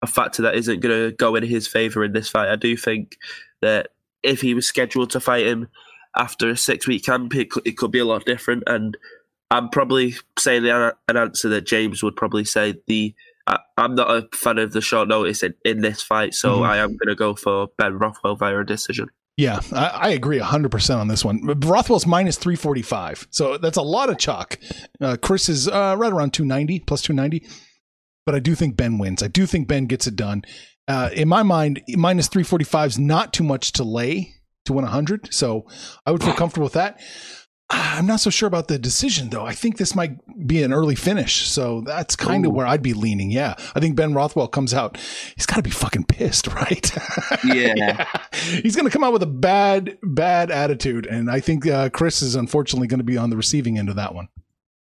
a 0.02 0.08
factor 0.08 0.42
that 0.42 0.56
isn't 0.56 0.80
going 0.80 1.10
to 1.10 1.16
go 1.16 1.36
in 1.36 1.44
his 1.44 1.68
favour 1.68 2.04
in 2.04 2.14
this 2.14 2.30
fight. 2.30 2.50
I 2.50 2.56
do 2.56 2.76
think 2.76 3.18
that 3.62 3.90
if 4.24 4.42
he 4.42 4.54
was 4.54 4.68
scheduled 4.68 5.12
to 5.12 5.20
fight 5.20 5.46
him 5.46 5.68
after 6.16 6.50
a 6.50 6.58
six 6.58 6.88
week 6.88 7.06
camp, 7.06 7.36
it 7.36 7.52
could, 7.52 7.66
it 7.66 7.78
could 7.78 7.92
be 7.92 8.00
a 8.00 8.06
lot 8.06 8.26
different. 8.26 8.64
And 8.68 8.98
I'm 9.50 9.70
probably 9.70 10.16
saying 10.40 10.64
the, 10.64 10.96
an 11.08 11.18
answer 11.18 11.50
that 11.50 11.66
James 11.66 12.04
would 12.04 12.16
probably 12.16 12.46
say. 12.46 12.76
The 12.88 13.14
I, 13.48 13.60
am 13.78 13.96
not 13.96 14.10
a 14.10 14.28
fan 14.36 14.60
of 14.60 14.72
the 14.72 14.82
short 14.82 15.08
notice 15.08 15.44
in, 15.44 15.56
in 15.66 15.82
this 15.82 16.02
fight, 16.02 16.34
so 16.34 16.56
mm-hmm. 16.56 16.64
I 16.64 16.78
am 16.78 16.90
going 16.90 17.08
to 17.08 17.16
go 17.16 17.36
for 17.36 17.68
Ben 17.78 17.98
Rothwell 17.98 18.36
via 18.36 18.60
a 18.60 18.66
decision. 18.66 19.10
Yeah, 19.38 19.62
I, 19.74 19.88
I 19.88 20.10
agree 20.10 20.40
100% 20.40 20.98
on 20.98 21.08
this 21.08 21.26
one. 21.26 21.42
Rothwell's 21.62 22.06
minus 22.06 22.38
345, 22.38 23.28
so 23.32 23.58
that's 23.58 23.78
a 23.78 23.82
lot 23.82 24.10
of 24.10 24.18
chalk. 24.18 24.60
Uh, 25.00 25.18
Chris 25.20 25.50
is 25.50 25.68
uh, 25.68 25.96
right 25.98 26.14
around 26.14 26.34
290, 26.34 26.80
plus 26.82 27.02
290. 27.02 27.48
But 28.26 28.36
I 28.36 28.40
do 28.40 28.56
think 28.56 28.76
Ben 28.76 28.98
wins. 28.98 29.24
I 29.24 29.28
do 29.28 29.46
think 29.46 29.68
Ben 29.68 29.86
gets 29.86 30.08
it 30.08 30.16
done. 30.16 30.44
Uh, 30.88 31.10
in 31.14 31.28
my 31.28 31.44
mind, 31.44 31.82
minus 31.90 32.28
345 32.28 32.90
is 32.92 33.00
not 33.00 33.34
too 33.34 33.44
much 33.44 33.72
to 33.74 33.84
lay 33.84 34.36
to 34.66 34.74
win 34.74 34.84
100, 34.84 35.34
so 35.34 35.66
I 36.06 36.12
would 36.12 36.24
feel 36.24 36.34
comfortable 36.34 36.66
with 36.66 36.74
that. 36.74 37.00
I'm 37.74 38.06
not 38.06 38.20
so 38.20 38.30
sure 38.30 38.48
about 38.48 38.68
the 38.68 38.78
decision 38.78 39.30
though. 39.30 39.46
I 39.46 39.54
think 39.54 39.78
this 39.78 39.96
might 39.96 40.18
be 40.46 40.62
an 40.62 40.74
early 40.74 40.96
finish. 40.96 41.48
So 41.48 41.82
that's 41.82 42.18
kind 42.18 42.46
of 42.46 42.52
where 42.52 42.68
I'd 42.68 42.82
be 42.82 42.94
leaning. 42.94 43.32
Yeah. 43.32 43.56
I 43.74 43.80
think 43.80 43.96
Ben 43.96 44.14
Rothwell 44.14 44.50
comes 44.50 44.74
out. 44.74 44.98
He's 45.38 45.46
got 45.46 45.56
to 45.56 45.62
be 45.62 45.70
fucking 45.70 46.04
pissed, 46.06 46.48
right? 46.54 46.92
Yeah. 47.46 47.74
yeah. 47.78 48.08
He's 48.34 48.76
going 48.76 48.86
to 48.86 48.92
come 48.92 49.06
out 49.06 49.14
with 49.14 49.24
a 49.24 49.28
bad, 49.28 49.98
bad 50.04 50.52
attitude. 50.52 51.06
And 51.06 51.32
I 51.32 51.40
think 51.40 51.66
uh, 51.66 51.90
Chris 51.90 52.22
is 52.22 52.36
unfortunately 52.36 52.88
going 52.88 53.00
to 53.00 53.06
be 53.06 53.18
on 53.18 53.30
the 53.30 53.38
receiving 53.38 53.78
end 53.78 53.88
of 53.88 53.96
that 53.96 54.14
one. 54.14 54.28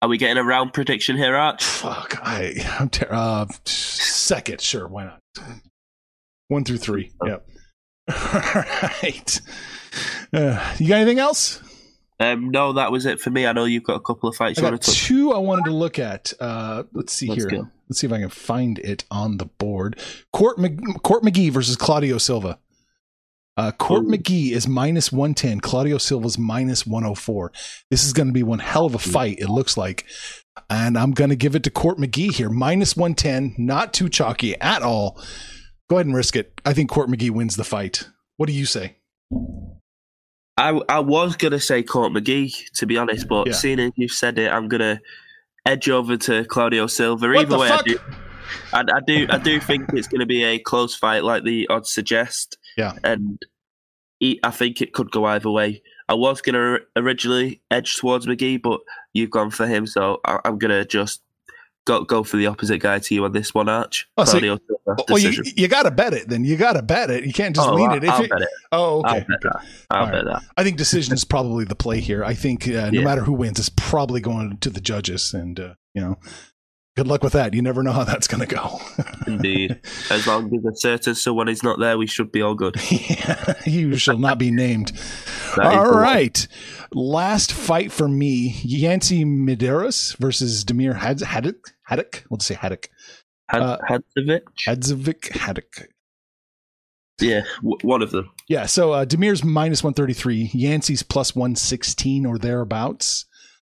Are 0.02 0.08
we 0.08 0.18
getting 0.18 0.38
a 0.38 0.44
round 0.44 0.74
prediction 0.74 1.18
here, 1.18 1.36
Arch? 1.36 1.64
Fuck. 1.64 2.18
I, 2.22 2.56
I'm 2.80 2.90
ter- 2.90 3.12
uh, 3.12 3.48
second. 3.66 4.62
Sure. 4.62 4.88
Why 4.88 5.06
not? 5.06 5.20
One 6.48 6.64
through 6.64 6.78
three. 6.78 7.12
Oh. 7.22 7.28
Yep. 7.28 7.50
All 8.10 8.64
right. 9.04 9.42
Uh, 10.32 10.76
you 10.80 10.88
got 10.88 10.98
anything 10.98 11.20
else? 11.20 11.62
Um, 12.20 12.50
no, 12.50 12.74
that 12.74 12.92
was 12.92 13.06
it 13.06 13.20
for 13.20 13.30
me. 13.30 13.46
I 13.46 13.54
know 13.54 13.66
you've 13.66 13.84
got 13.84 13.96
a 13.96 14.00
couple 14.00 14.30
of 14.30 14.36
fights. 14.36 14.60
I 14.60 14.70
got 14.70 14.82
two 14.82 15.34
I 15.34 15.38
wanted 15.38 15.66
to 15.66 15.72
look 15.72 16.00
at. 16.00 16.34
Uh, 16.40 16.84
let's 16.94 17.14
see 17.14 17.28
let's 17.28 17.44
here. 17.44 17.50
Go. 17.50 17.68
Let's 17.90 18.00
see 18.00 18.08
if 18.08 18.14
I 18.14 18.20
can 18.20 18.30
find 18.30 18.80
it 18.80 19.04
on 19.12 19.38
the 19.38 19.46
board. 19.46 20.00
Court, 20.32 20.58
Mc, 20.60 20.80
Court 21.04 21.24
McGee 21.24 21.52
versus 21.52 21.76
Claudio 21.76 22.18
Silva. 22.18 22.60
Uh, 23.58 23.72
Court 23.72 24.06
Ooh. 24.06 24.10
McGee 24.10 24.52
is 24.52 24.68
minus 24.68 25.12
110. 25.12 25.60
Claudio 25.60 25.98
Silva's 25.98 26.38
minus 26.38 26.86
104. 26.88 27.52
This 27.90 28.06
is 28.06 28.14
going 28.14 28.28
to 28.28 28.34
be 28.34 28.44
one 28.44 28.60
hell 28.60 28.86
of 28.86 28.96
a 28.96 29.00
fight, 29.00 29.40
it 29.40 29.50
looks 29.50 29.76
like. 29.76 30.06
And 30.70 30.98
I'm 30.98 31.12
going 31.12 31.30
to 31.30 31.36
give 31.36 31.56
it 31.56 31.64
to 31.64 31.70
Court 31.70 31.98
McGee 31.98 32.34
here. 32.34 32.50
Minus 32.50 32.96
110. 32.96 33.56
Not 33.58 33.94
too 33.94 34.08
chalky 34.08 34.60
at 34.62 34.82
all. 34.82 35.22
Go 35.90 35.98
ahead 35.98 36.06
and 36.06 36.16
risk 36.16 36.36
it. 36.36 36.62
I 36.66 36.74
think 36.74 36.90
Court 36.90 37.10
McGee 37.10 37.32
wins 37.32 37.56
the 37.56 37.64
fight. 37.64 38.08
What 38.38 38.48
do 38.48 38.54
you 38.54 38.66
say? 38.66 38.96
I, 40.56 40.80
I 40.90 41.00
was 41.00 41.36
gonna 41.36 41.60
say 41.60 41.84
Court 41.84 42.12
McGee 42.12 42.54
to 42.76 42.86
be 42.86 42.98
honest, 42.98 43.28
but 43.30 43.48
yeah. 43.48 43.54
seeing 43.54 43.80
as 43.80 43.92
you've 43.96 44.12
said 44.12 44.38
it, 44.38 44.52
I'm 44.52 44.68
gonna 44.68 45.00
edge 45.66 45.90
over 45.90 46.18
to 46.18 46.46
Claudio 46.46 46.88
Silva. 46.88 47.28
What 47.28 47.38
Either 47.38 47.58
way? 47.58 47.70
I 47.70 47.82
do, 47.82 48.00
I, 48.74 48.80
I, 48.82 49.00
do, 49.06 49.28
I 49.30 49.38
do 49.38 49.60
think 49.60 49.90
it's 49.94 50.08
going 50.08 50.20
to 50.20 50.26
be 50.26 50.44
a 50.44 50.60
close 50.60 50.96
fight, 50.96 51.24
like 51.24 51.44
the 51.44 51.68
odds 51.70 51.92
suggest. 51.92 52.58
Yeah, 52.80 52.94
and 53.04 53.42
he, 54.20 54.40
I 54.44 54.52
think 54.52 54.82
it 54.82 54.94
could 54.94 55.12
go 55.12 55.26
either 55.26 55.50
way. 55.50 55.82
I 56.08 56.14
was 56.14 56.42
going 56.42 56.56
to 56.56 56.80
originally 56.96 57.62
edge 57.70 57.96
towards 57.98 58.26
McGee, 58.26 58.62
but 58.62 58.80
you've 59.14 59.30
gone 59.30 59.52
for 59.52 59.68
him, 59.68 59.86
so 59.86 60.20
I, 60.26 60.40
I'm 60.46 60.58
going 60.58 60.72
to 60.72 60.86
just 60.86 61.22
go 61.86 62.04
go 62.04 62.24
for 62.24 62.38
the 62.38 62.48
opposite 62.48 62.80
guy 62.80 63.00
to 63.00 63.16
you 63.16 63.26
on 63.26 63.32
this 63.32 63.54
one, 63.54 63.68
Arch. 63.68 64.08
Oh, 64.18 64.24
so 64.24 64.38
you, 64.38 64.60
well, 64.86 65.18
you, 65.18 65.44
you 65.56 65.68
got 65.68 65.84
to 65.84 65.92
bet 65.92 66.14
it. 66.14 66.30
Then 66.30 66.44
you 66.44 66.58
got 66.58 66.74
to 66.74 66.82
bet 66.82 67.10
it. 67.10 67.26
You 67.26 67.34
can't 67.34 67.56
just 67.56 67.68
oh, 67.68 67.74
lean 67.74 67.92
it. 67.92 68.04
If 68.04 68.10
I'll 68.10 68.28
bet 68.28 68.42
it. 68.42 68.50
Oh, 68.72 69.00
okay. 69.00 69.10
I'll 69.10 69.20
bet 69.20 69.42
that. 69.44 69.66
I'll 69.90 70.12
bet 70.12 70.26
that. 70.26 70.44
I 70.58 70.64
think 70.64 70.78
decision 70.78 71.14
is 71.14 71.26
probably 71.26 71.66
the 71.66 71.76
play 71.76 72.00
here. 72.00 72.24
I 72.24 72.34
think 72.34 72.68
uh, 72.68 72.90
no 72.90 73.00
yeah. 73.00 73.04
matter 73.04 73.24
who 73.24 73.34
wins, 73.34 73.60
it's 73.60 73.70
probably 73.70 74.22
going 74.22 74.58
to 74.58 74.70
the 74.70 74.82
judges, 74.82 75.34
and 75.34 75.60
uh, 75.60 75.74
you 75.94 76.02
know. 76.02 76.18
Good 77.00 77.08
luck 77.08 77.24
with 77.24 77.32
that. 77.32 77.54
You 77.54 77.62
never 77.62 77.82
know 77.82 77.94
how 77.94 78.04
that's 78.04 78.28
going 78.28 78.46
to 78.46 78.56
go. 78.56 78.78
Indeed. 79.26 79.80
As 80.12 80.28
long 80.28 80.54
as 80.54 80.66
a 80.66 80.76
certain 80.76 81.16
someone 81.16 81.48
is 81.48 81.64
not 81.64 81.80
there, 81.80 81.98
we 81.98 82.08
should 82.08 82.30
be 82.30 82.42
all 82.42 82.56
good. 82.56 82.76
yeah, 82.92 83.54
you 83.66 83.96
shall 83.96 84.18
not 84.18 84.38
be 84.38 84.52
named. 84.52 84.92
all 85.64 85.92
right. 85.94 86.46
Last 86.92 87.54
fight 87.54 87.94
for 87.94 88.10
me 88.10 88.60
Yancy 88.64 89.24
Medeiros 89.24 90.18
versus 90.18 90.66
Damir 90.66 90.94
Haddock. 90.98 91.74
Haddock? 91.84 92.26
We'll 92.30 92.40
just 92.40 92.50
say 92.50 92.56
Haddock. 92.56 92.90
Had- 93.48 93.62
uh, 93.62 93.78
Hadzovic? 93.90 94.42
Hadzovic 94.68 95.38
Haddock. 95.38 95.88
Yeah, 97.22 97.44
w- 97.62 97.78
one 97.82 98.02
of 98.02 98.12
them. 98.12 98.30
Yeah, 98.50 98.66
so 98.66 98.92
uh, 98.92 99.06
Damir's 99.06 99.42
minus 99.42 99.86
133, 99.86 100.52
Yancy's 100.54 101.04
plus 101.04 101.34
116 101.34 102.26
or 102.26 102.38
thereabouts. 102.38 103.26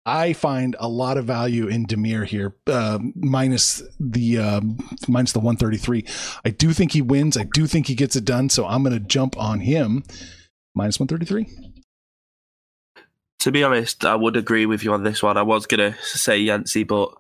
I 0.05 0.33
find 0.33 0.75
a 0.81 0.89
lot 0.89 1.17
of 1.17 1.27
value 1.27 1.69
in 1.69 1.87
Demir 1.87 2.27
here, 2.27 2.57
uh, 2.67 2.99
minus 3.15 3.83
the 4.01 4.39
uh, 4.39 4.61
minus 5.07 5.33
the 5.33 5.39
133. 5.39 6.05
I 6.45 6.51
do 6.51 6.73
think 6.73 6.93
he 6.93 7.03
wins. 7.03 7.37
I 7.37 7.45
do 7.55 7.67
think 7.67 7.87
he 7.87 7.95
gets 7.95 8.17
it 8.17 8.25
done. 8.25 8.49
So 8.49 8.67
I'm 8.67 8.83
going 8.83 8.95
to 8.95 9.01
jump 9.01 9.37
on 9.39 9.61
him, 9.61 10.03
minus 10.75 10.99
133. 10.99 11.47
To 13.41 13.53
be 13.53 13.63
honest, 13.63 14.05
I 14.05 14.17
would 14.17 14.37
agree 14.37 14.67
with 14.67 14.83
you 14.85 14.93
on 14.93 15.05
this 15.05 15.23
one. 15.23 15.37
I 15.37 15.43
was 15.43 15.67
going 15.67 15.93
to 15.93 15.99
say 16.03 16.39
Yancy, 16.39 16.83
but 16.85 17.13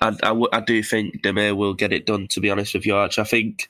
I, 0.00 0.08
I, 0.08 0.28
w- 0.28 0.48
I 0.52 0.60
do 0.60 0.82
think 0.82 1.22
Demir 1.22 1.56
will 1.56 1.74
get 1.74 1.92
it 1.92 2.06
done. 2.06 2.26
To 2.28 2.40
be 2.40 2.50
honest 2.50 2.74
with 2.74 2.86
you, 2.86 2.96
Arch, 2.96 3.18
I 3.18 3.24
think 3.24 3.68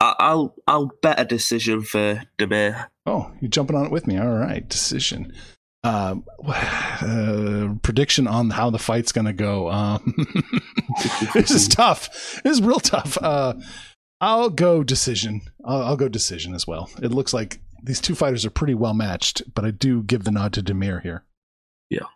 I'll 0.00 0.54
I'll 0.66 0.92
bet 1.02 1.20
a 1.20 1.24
decision 1.24 1.82
for 1.82 2.22
Demir. 2.38 2.88
Oh, 3.06 3.30
you're 3.40 3.50
jumping 3.50 3.76
on 3.76 3.86
it 3.86 3.92
with 3.92 4.06
me. 4.06 4.18
All 4.18 4.32
right, 4.32 4.66
decision. 4.68 5.32
Uh, 5.86 6.16
uh, 6.48 7.74
prediction 7.82 8.26
on 8.26 8.50
how 8.50 8.70
the 8.70 8.78
fight's 8.78 9.12
going 9.12 9.26
to 9.26 9.32
go. 9.32 9.70
Um, 9.70 10.26
this 11.34 11.50
is 11.50 11.68
tough. 11.68 12.40
This 12.42 12.58
is 12.58 12.62
real 12.62 12.80
tough. 12.80 13.16
Uh, 13.20 13.54
I'll 14.20 14.50
go 14.50 14.82
decision. 14.82 15.42
I'll, 15.64 15.82
I'll, 15.82 15.96
go 15.96 16.08
decision 16.08 16.54
as 16.54 16.66
well. 16.66 16.90
It 17.02 17.12
looks 17.12 17.32
like 17.32 17.60
these 17.82 18.00
two 18.00 18.16
fighters 18.16 18.44
are 18.44 18.50
pretty 18.50 18.74
well 18.74 18.94
matched, 18.94 19.42
but 19.54 19.64
I 19.64 19.70
do 19.70 20.02
give 20.02 20.24
the 20.24 20.30
nod 20.32 20.52
to 20.54 20.62
Demir 20.62 21.02
here. 21.02 21.22
Yeah. 21.88 22.06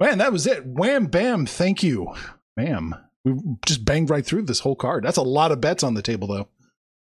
Man, 0.00 0.18
that 0.18 0.32
was 0.32 0.46
it. 0.46 0.66
Wham 0.66 1.06
bam. 1.06 1.46
Thank 1.46 1.82
you, 1.82 2.14
ma'am. 2.56 2.94
We 3.24 3.34
just 3.64 3.84
banged 3.84 4.10
right 4.10 4.24
through 4.24 4.42
this 4.42 4.60
whole 4.60 4.76
card. 4.76 5.04
That's 5.04 5.16
a 5.16 5.22
lot 5.22 5.50
of 5.50 5.60
bets 5.60 5.82
on 5.82 5.94
the 5.94 6.02
table, 6.02 6.28
though. 6.28 6.48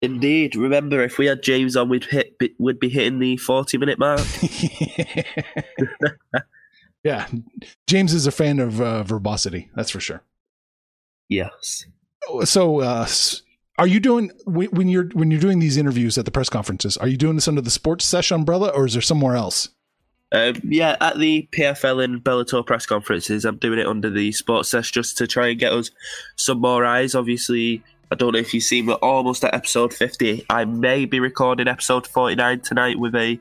Indeed. 0.05 0.55
Remember, 0.55 1.01
if 1.01 1.17
we 1.17 1.25
had 1.25 1.41
James 1.41 1.75
on, 1.75 1.89
we'd 1.89 2.05
hit 2.05 2.39
would 2.59 2.79
be 2.79 2.89
hitting 2.89 3.19
the 3.19 3.37
forty 3.37 3.77
minute 3.77 3.97
mark. 3.97 4.21
yeah, 7.03 7.27
James 7.87 8.13
is 8.13 8.27
a 8.27 8.31
fan 8.31 8.59
of 8.59 8.79
uh, 8.79 9.03
verbosity. 9.03 9.69
That's 9.75 9.89
for 9.89 9.99
sure. 9.99 10.21
Yes. 11.27 11.85
So, 12.43 12.81
uh, 12.81 13.07
are 13.77 13.87
you 13.87 13.99
doing 13.99 14.31
when 14.45 14.87
you're 14.87 15.09
when 15.13 15.31
you're 15.31 15.41
doing 15.41 15.59
these 15.59 15.77
interviews 15.77 16.17
at 16.17 16.25
the 16.25 16.31
press 16.31 16.49
conferences? 16.49 16.97
Are 16.97 17.07
you 17.07 17.17
doing 17.17 17.35
this 17.35 17.47
under 17.47 17.61
the 17.61 17.71
sports 17.71 18.05
sesh 18.05 18.31
umbrella, 18.31 18.69
or 18.69 18.85
is 18.85 18.93
there 18.93 19.01
somewhere 19.01 19.35
else? 19.35 19.69
Um, 20.31 20.55
yeah, 20.63 20.97
at 20.99 21.17
the 21.17 21.47
PFL 21.51 22.03
and 22.03 22.23
Bellator 22.23 22.65
press 22.65 22.85
conferences, 22.85 23.45
I'm 23.45 23.57
doing 23.57 23.79
it 23.79 23.87
under 23.87 24.09
the 24.09 24.31
sports 24.31 24.69
sesh 24.69 24.91
just 24.91 25.17
to 25.17 25.27
try 25.27 25.47
and 25.49 25.59
get 25.59 25.71
us 25.71 25.91
some 26.35 26.59
more 26.59 26.83
eyes. 26.83 27.15
Obviously, 27.15 27.83
I 28.11 28.15
don't 28.15 28.33
know 28.33 28.39
if 28.39 28.53
you've 28.53 28.63
seen, 28.63 28.85
we're 28.85 28.93
almost 28.95 29.43
at 29.43 29.53
episode 29.53 29.93
50. 29.93 30.45
I 30.49 30.65
may 30.65 31.05
be 31.05 31.19
recording 31.19 31.67
episode 31.67 32.05
49 32.05 32.59
tonight 32.59 32.99
with 32.99 33.15
a 33.15 33.39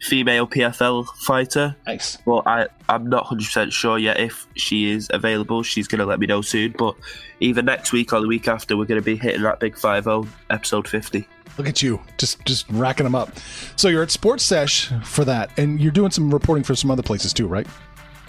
female 0.00 0.46
PFL 0.46 1.06
fighter. 1.18 1.76
Nice. 1.86 2.16
But 2.24 2.46
I, 2.46 2.66
I'm 2.88 3.08
not 3.08 3.26
100% 3.26 3.72
sure 3.72 3.98
yet 3.98 4.18
if 4.18 4.46
she 4.56 4.90
is 4.90 5.08
available. 5.12 5.62
She's 5.62 5.86
going 5.86 5.98
to 5.98 6.06
let 6.06 6.18
me 6.18 6.26
know 6.26 6.40
soon. 6.40 6.74
But 6.78 6.96
either 7.40 7.62
next 7.62 7.92
week 7.92 8.12
or 8.12 8.20
the 8.20 8.28
week 8.28 8.48
after, 8.48 8.76
we're 8.76 8.86
going 8.86 9.00
to 9.00 9.04
be 9.04 9.16
hitting 9.16 9.42
that 9.42 9.60
big 9.60 9.76
5 9.76 10.04
0 10.04 10.26
episode 10.50 10.88
50. 10.88 11.28
Look 11.58 11.68
at 11.68 11.82
you, 11.82 12.00
just 12.18 12.44
just 12.44 12.66
racking 12.70 13.04
them 13.04 13.14
up. 13.14 13.30
So 13.76 13.88
you're 13.88 14.02
at 14.02 14.10
Sports 14.10 14.44
Sesh 14.44 14.88
for 15.04 15.24
that, 15.24 15.50
and 15.58 15.80
you're 15.80 15.92
doing 15.92 16.10
some 16.10 16.30
reporting 16.30 16.64
for 16.64 16.74
some 16.74 16.90
other 16.90 17.02
places 17.02 17.32
too, 17.32 17.46
right? 17.46 17.66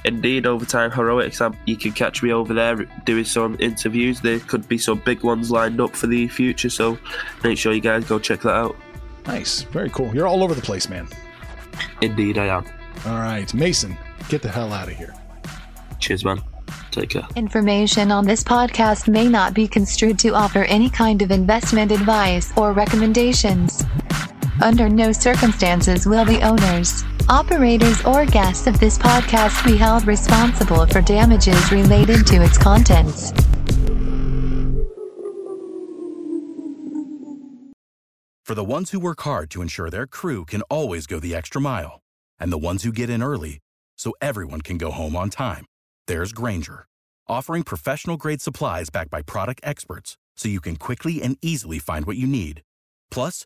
Indeed, 0.07 0.47
Overtime 0.47 0.89
Heroics. 0.89 1.41
You 1.65 1.75
can 1.75 1.91
catch 1.91 2.23
me 2.23 2.31
over 2.31 2.53
there 2.53 2.75
doing 3.03 3.25
some 3.25 3.57
interviews. 3.59 4.21
There 4.21 4.39
could 4.39 4.67
be 4.69 4.77
some 4.77 4.99
big 4.99 5.21
ones 5.21 5.51
lined 5.51 5.81
up 5.81 5.95
for 5.95 6.07
the 6.07 6.29
future, 6.29 6.69
so 6.69 6.97
make 7.43 7.57
sure 7.57 7.73
you 7.73 7.81
guys 7.81 8.05
go 8.05 8.17
check 8.17 8.39
that 8.41 8.55
out. 8.55 8.77
Nice, 9.25 9.63
very 9.63 9.89
cool. 9.89 10.15
You're 10.15 10.25
all 10.25 10.43
over 10.43 10.53
the 10.53 10.61
place, 10.61 10.87
man. 10.87 11.09
Indeed, 12.01 12.37
I 12.37 12.45
am. 12.45 12.65
All 13.05 13.19
right, 13.19 13.53
Mason, 13.53 13.97
get 14.29 14.41
the 14.41 14.49
hell 14.49 14.71
out 14.71 14.87
of 14.87 14.95
here. 14.95 15.13
Cheers, 15.99 16.23
man. 16.23 16.41
Take 16.91 17.09
care. 17.09 17.27
Information 17.35 18.09
on 18.09 18.25
this 18.25 18.43
podcast 18.45 19.09
may 19.09 19.27
not 19.27 19.53
be 19.53 19.67
construed 19.67 20.17
to 20.19 20.29
offer 20.29 20.63
any 20.63 20.89
kind 20.89 21.21
of 21.21 21.31
investment 21.31 21.91
advice 21.91 22.53
or 22.57 22.71
recommendations. 22.71 23.83
Under 24.61 24.89
no 24.89 25.11
circumstances 25.11 26.07
will 26.07 26.25
the 26.25 26.41
owners, 26.41 27.03
operators, 27.29 28.03
or 28.03 28.25
guests 28.25 28.65
of 28.65 28.79
this 28.79 28.97
podcast 28.97 29.63
be 29.63 29.77
held 29.77 30.07
responsible 30.07 30.87
for 30.87 31.01
damages 31.01 31.71
related 31.71 32.25
to 32.27 32.43
its 32.43 32.57
contents. 32.57 33.31
For 38.43 38.55
the 38.55 38.63
ones 38.63 38.91
who 38.91 38.99
work 38.99 39.21
hard 39.21 39.51
to 39.51 39.61
ensure 39.61 39.89
their 39.89 40.07
crew 40.07 40.45
can 40.45 40.61
always 40.63 41.05
go 41.05 41.19
the 41.19 41.35
extra 41.35 41.61
mile, 41.61 42.01
and 42.39 42.51
the 42.51 42.57
ones 42.57 42.83
who 42.83 42.91
get 42.91 43.09
in 43.09 43.21
early 43.21 43.59
so 43.97 44.13
everyone 44.21 44.61
can 44.61 44.77
go 44.77 44.89
home 44.89 45.15
on 45.15 45.29
time, 45.29 45.65
there's 46.07 46.31
Grainger, 46.31 46.87
offering 47.27 47.63
professional 47.63 48.17
grade 48.17 48.41
supplies 48.41 48.89
backed 48.89 49.11
by 49.11 49.21
product 49.21 49.61
experts 49.63 50.17
so 50.35 50.47
you 50.49 50.61
can 50.61 50.77
quickly 50.77 51.21
and 51.21 51.37
easily 51.41 51.77
find 51.77 52.05
what 52.05 52.17
you 52.17 52.25
need. 52.25 52.61
Plus, 53.11 53.45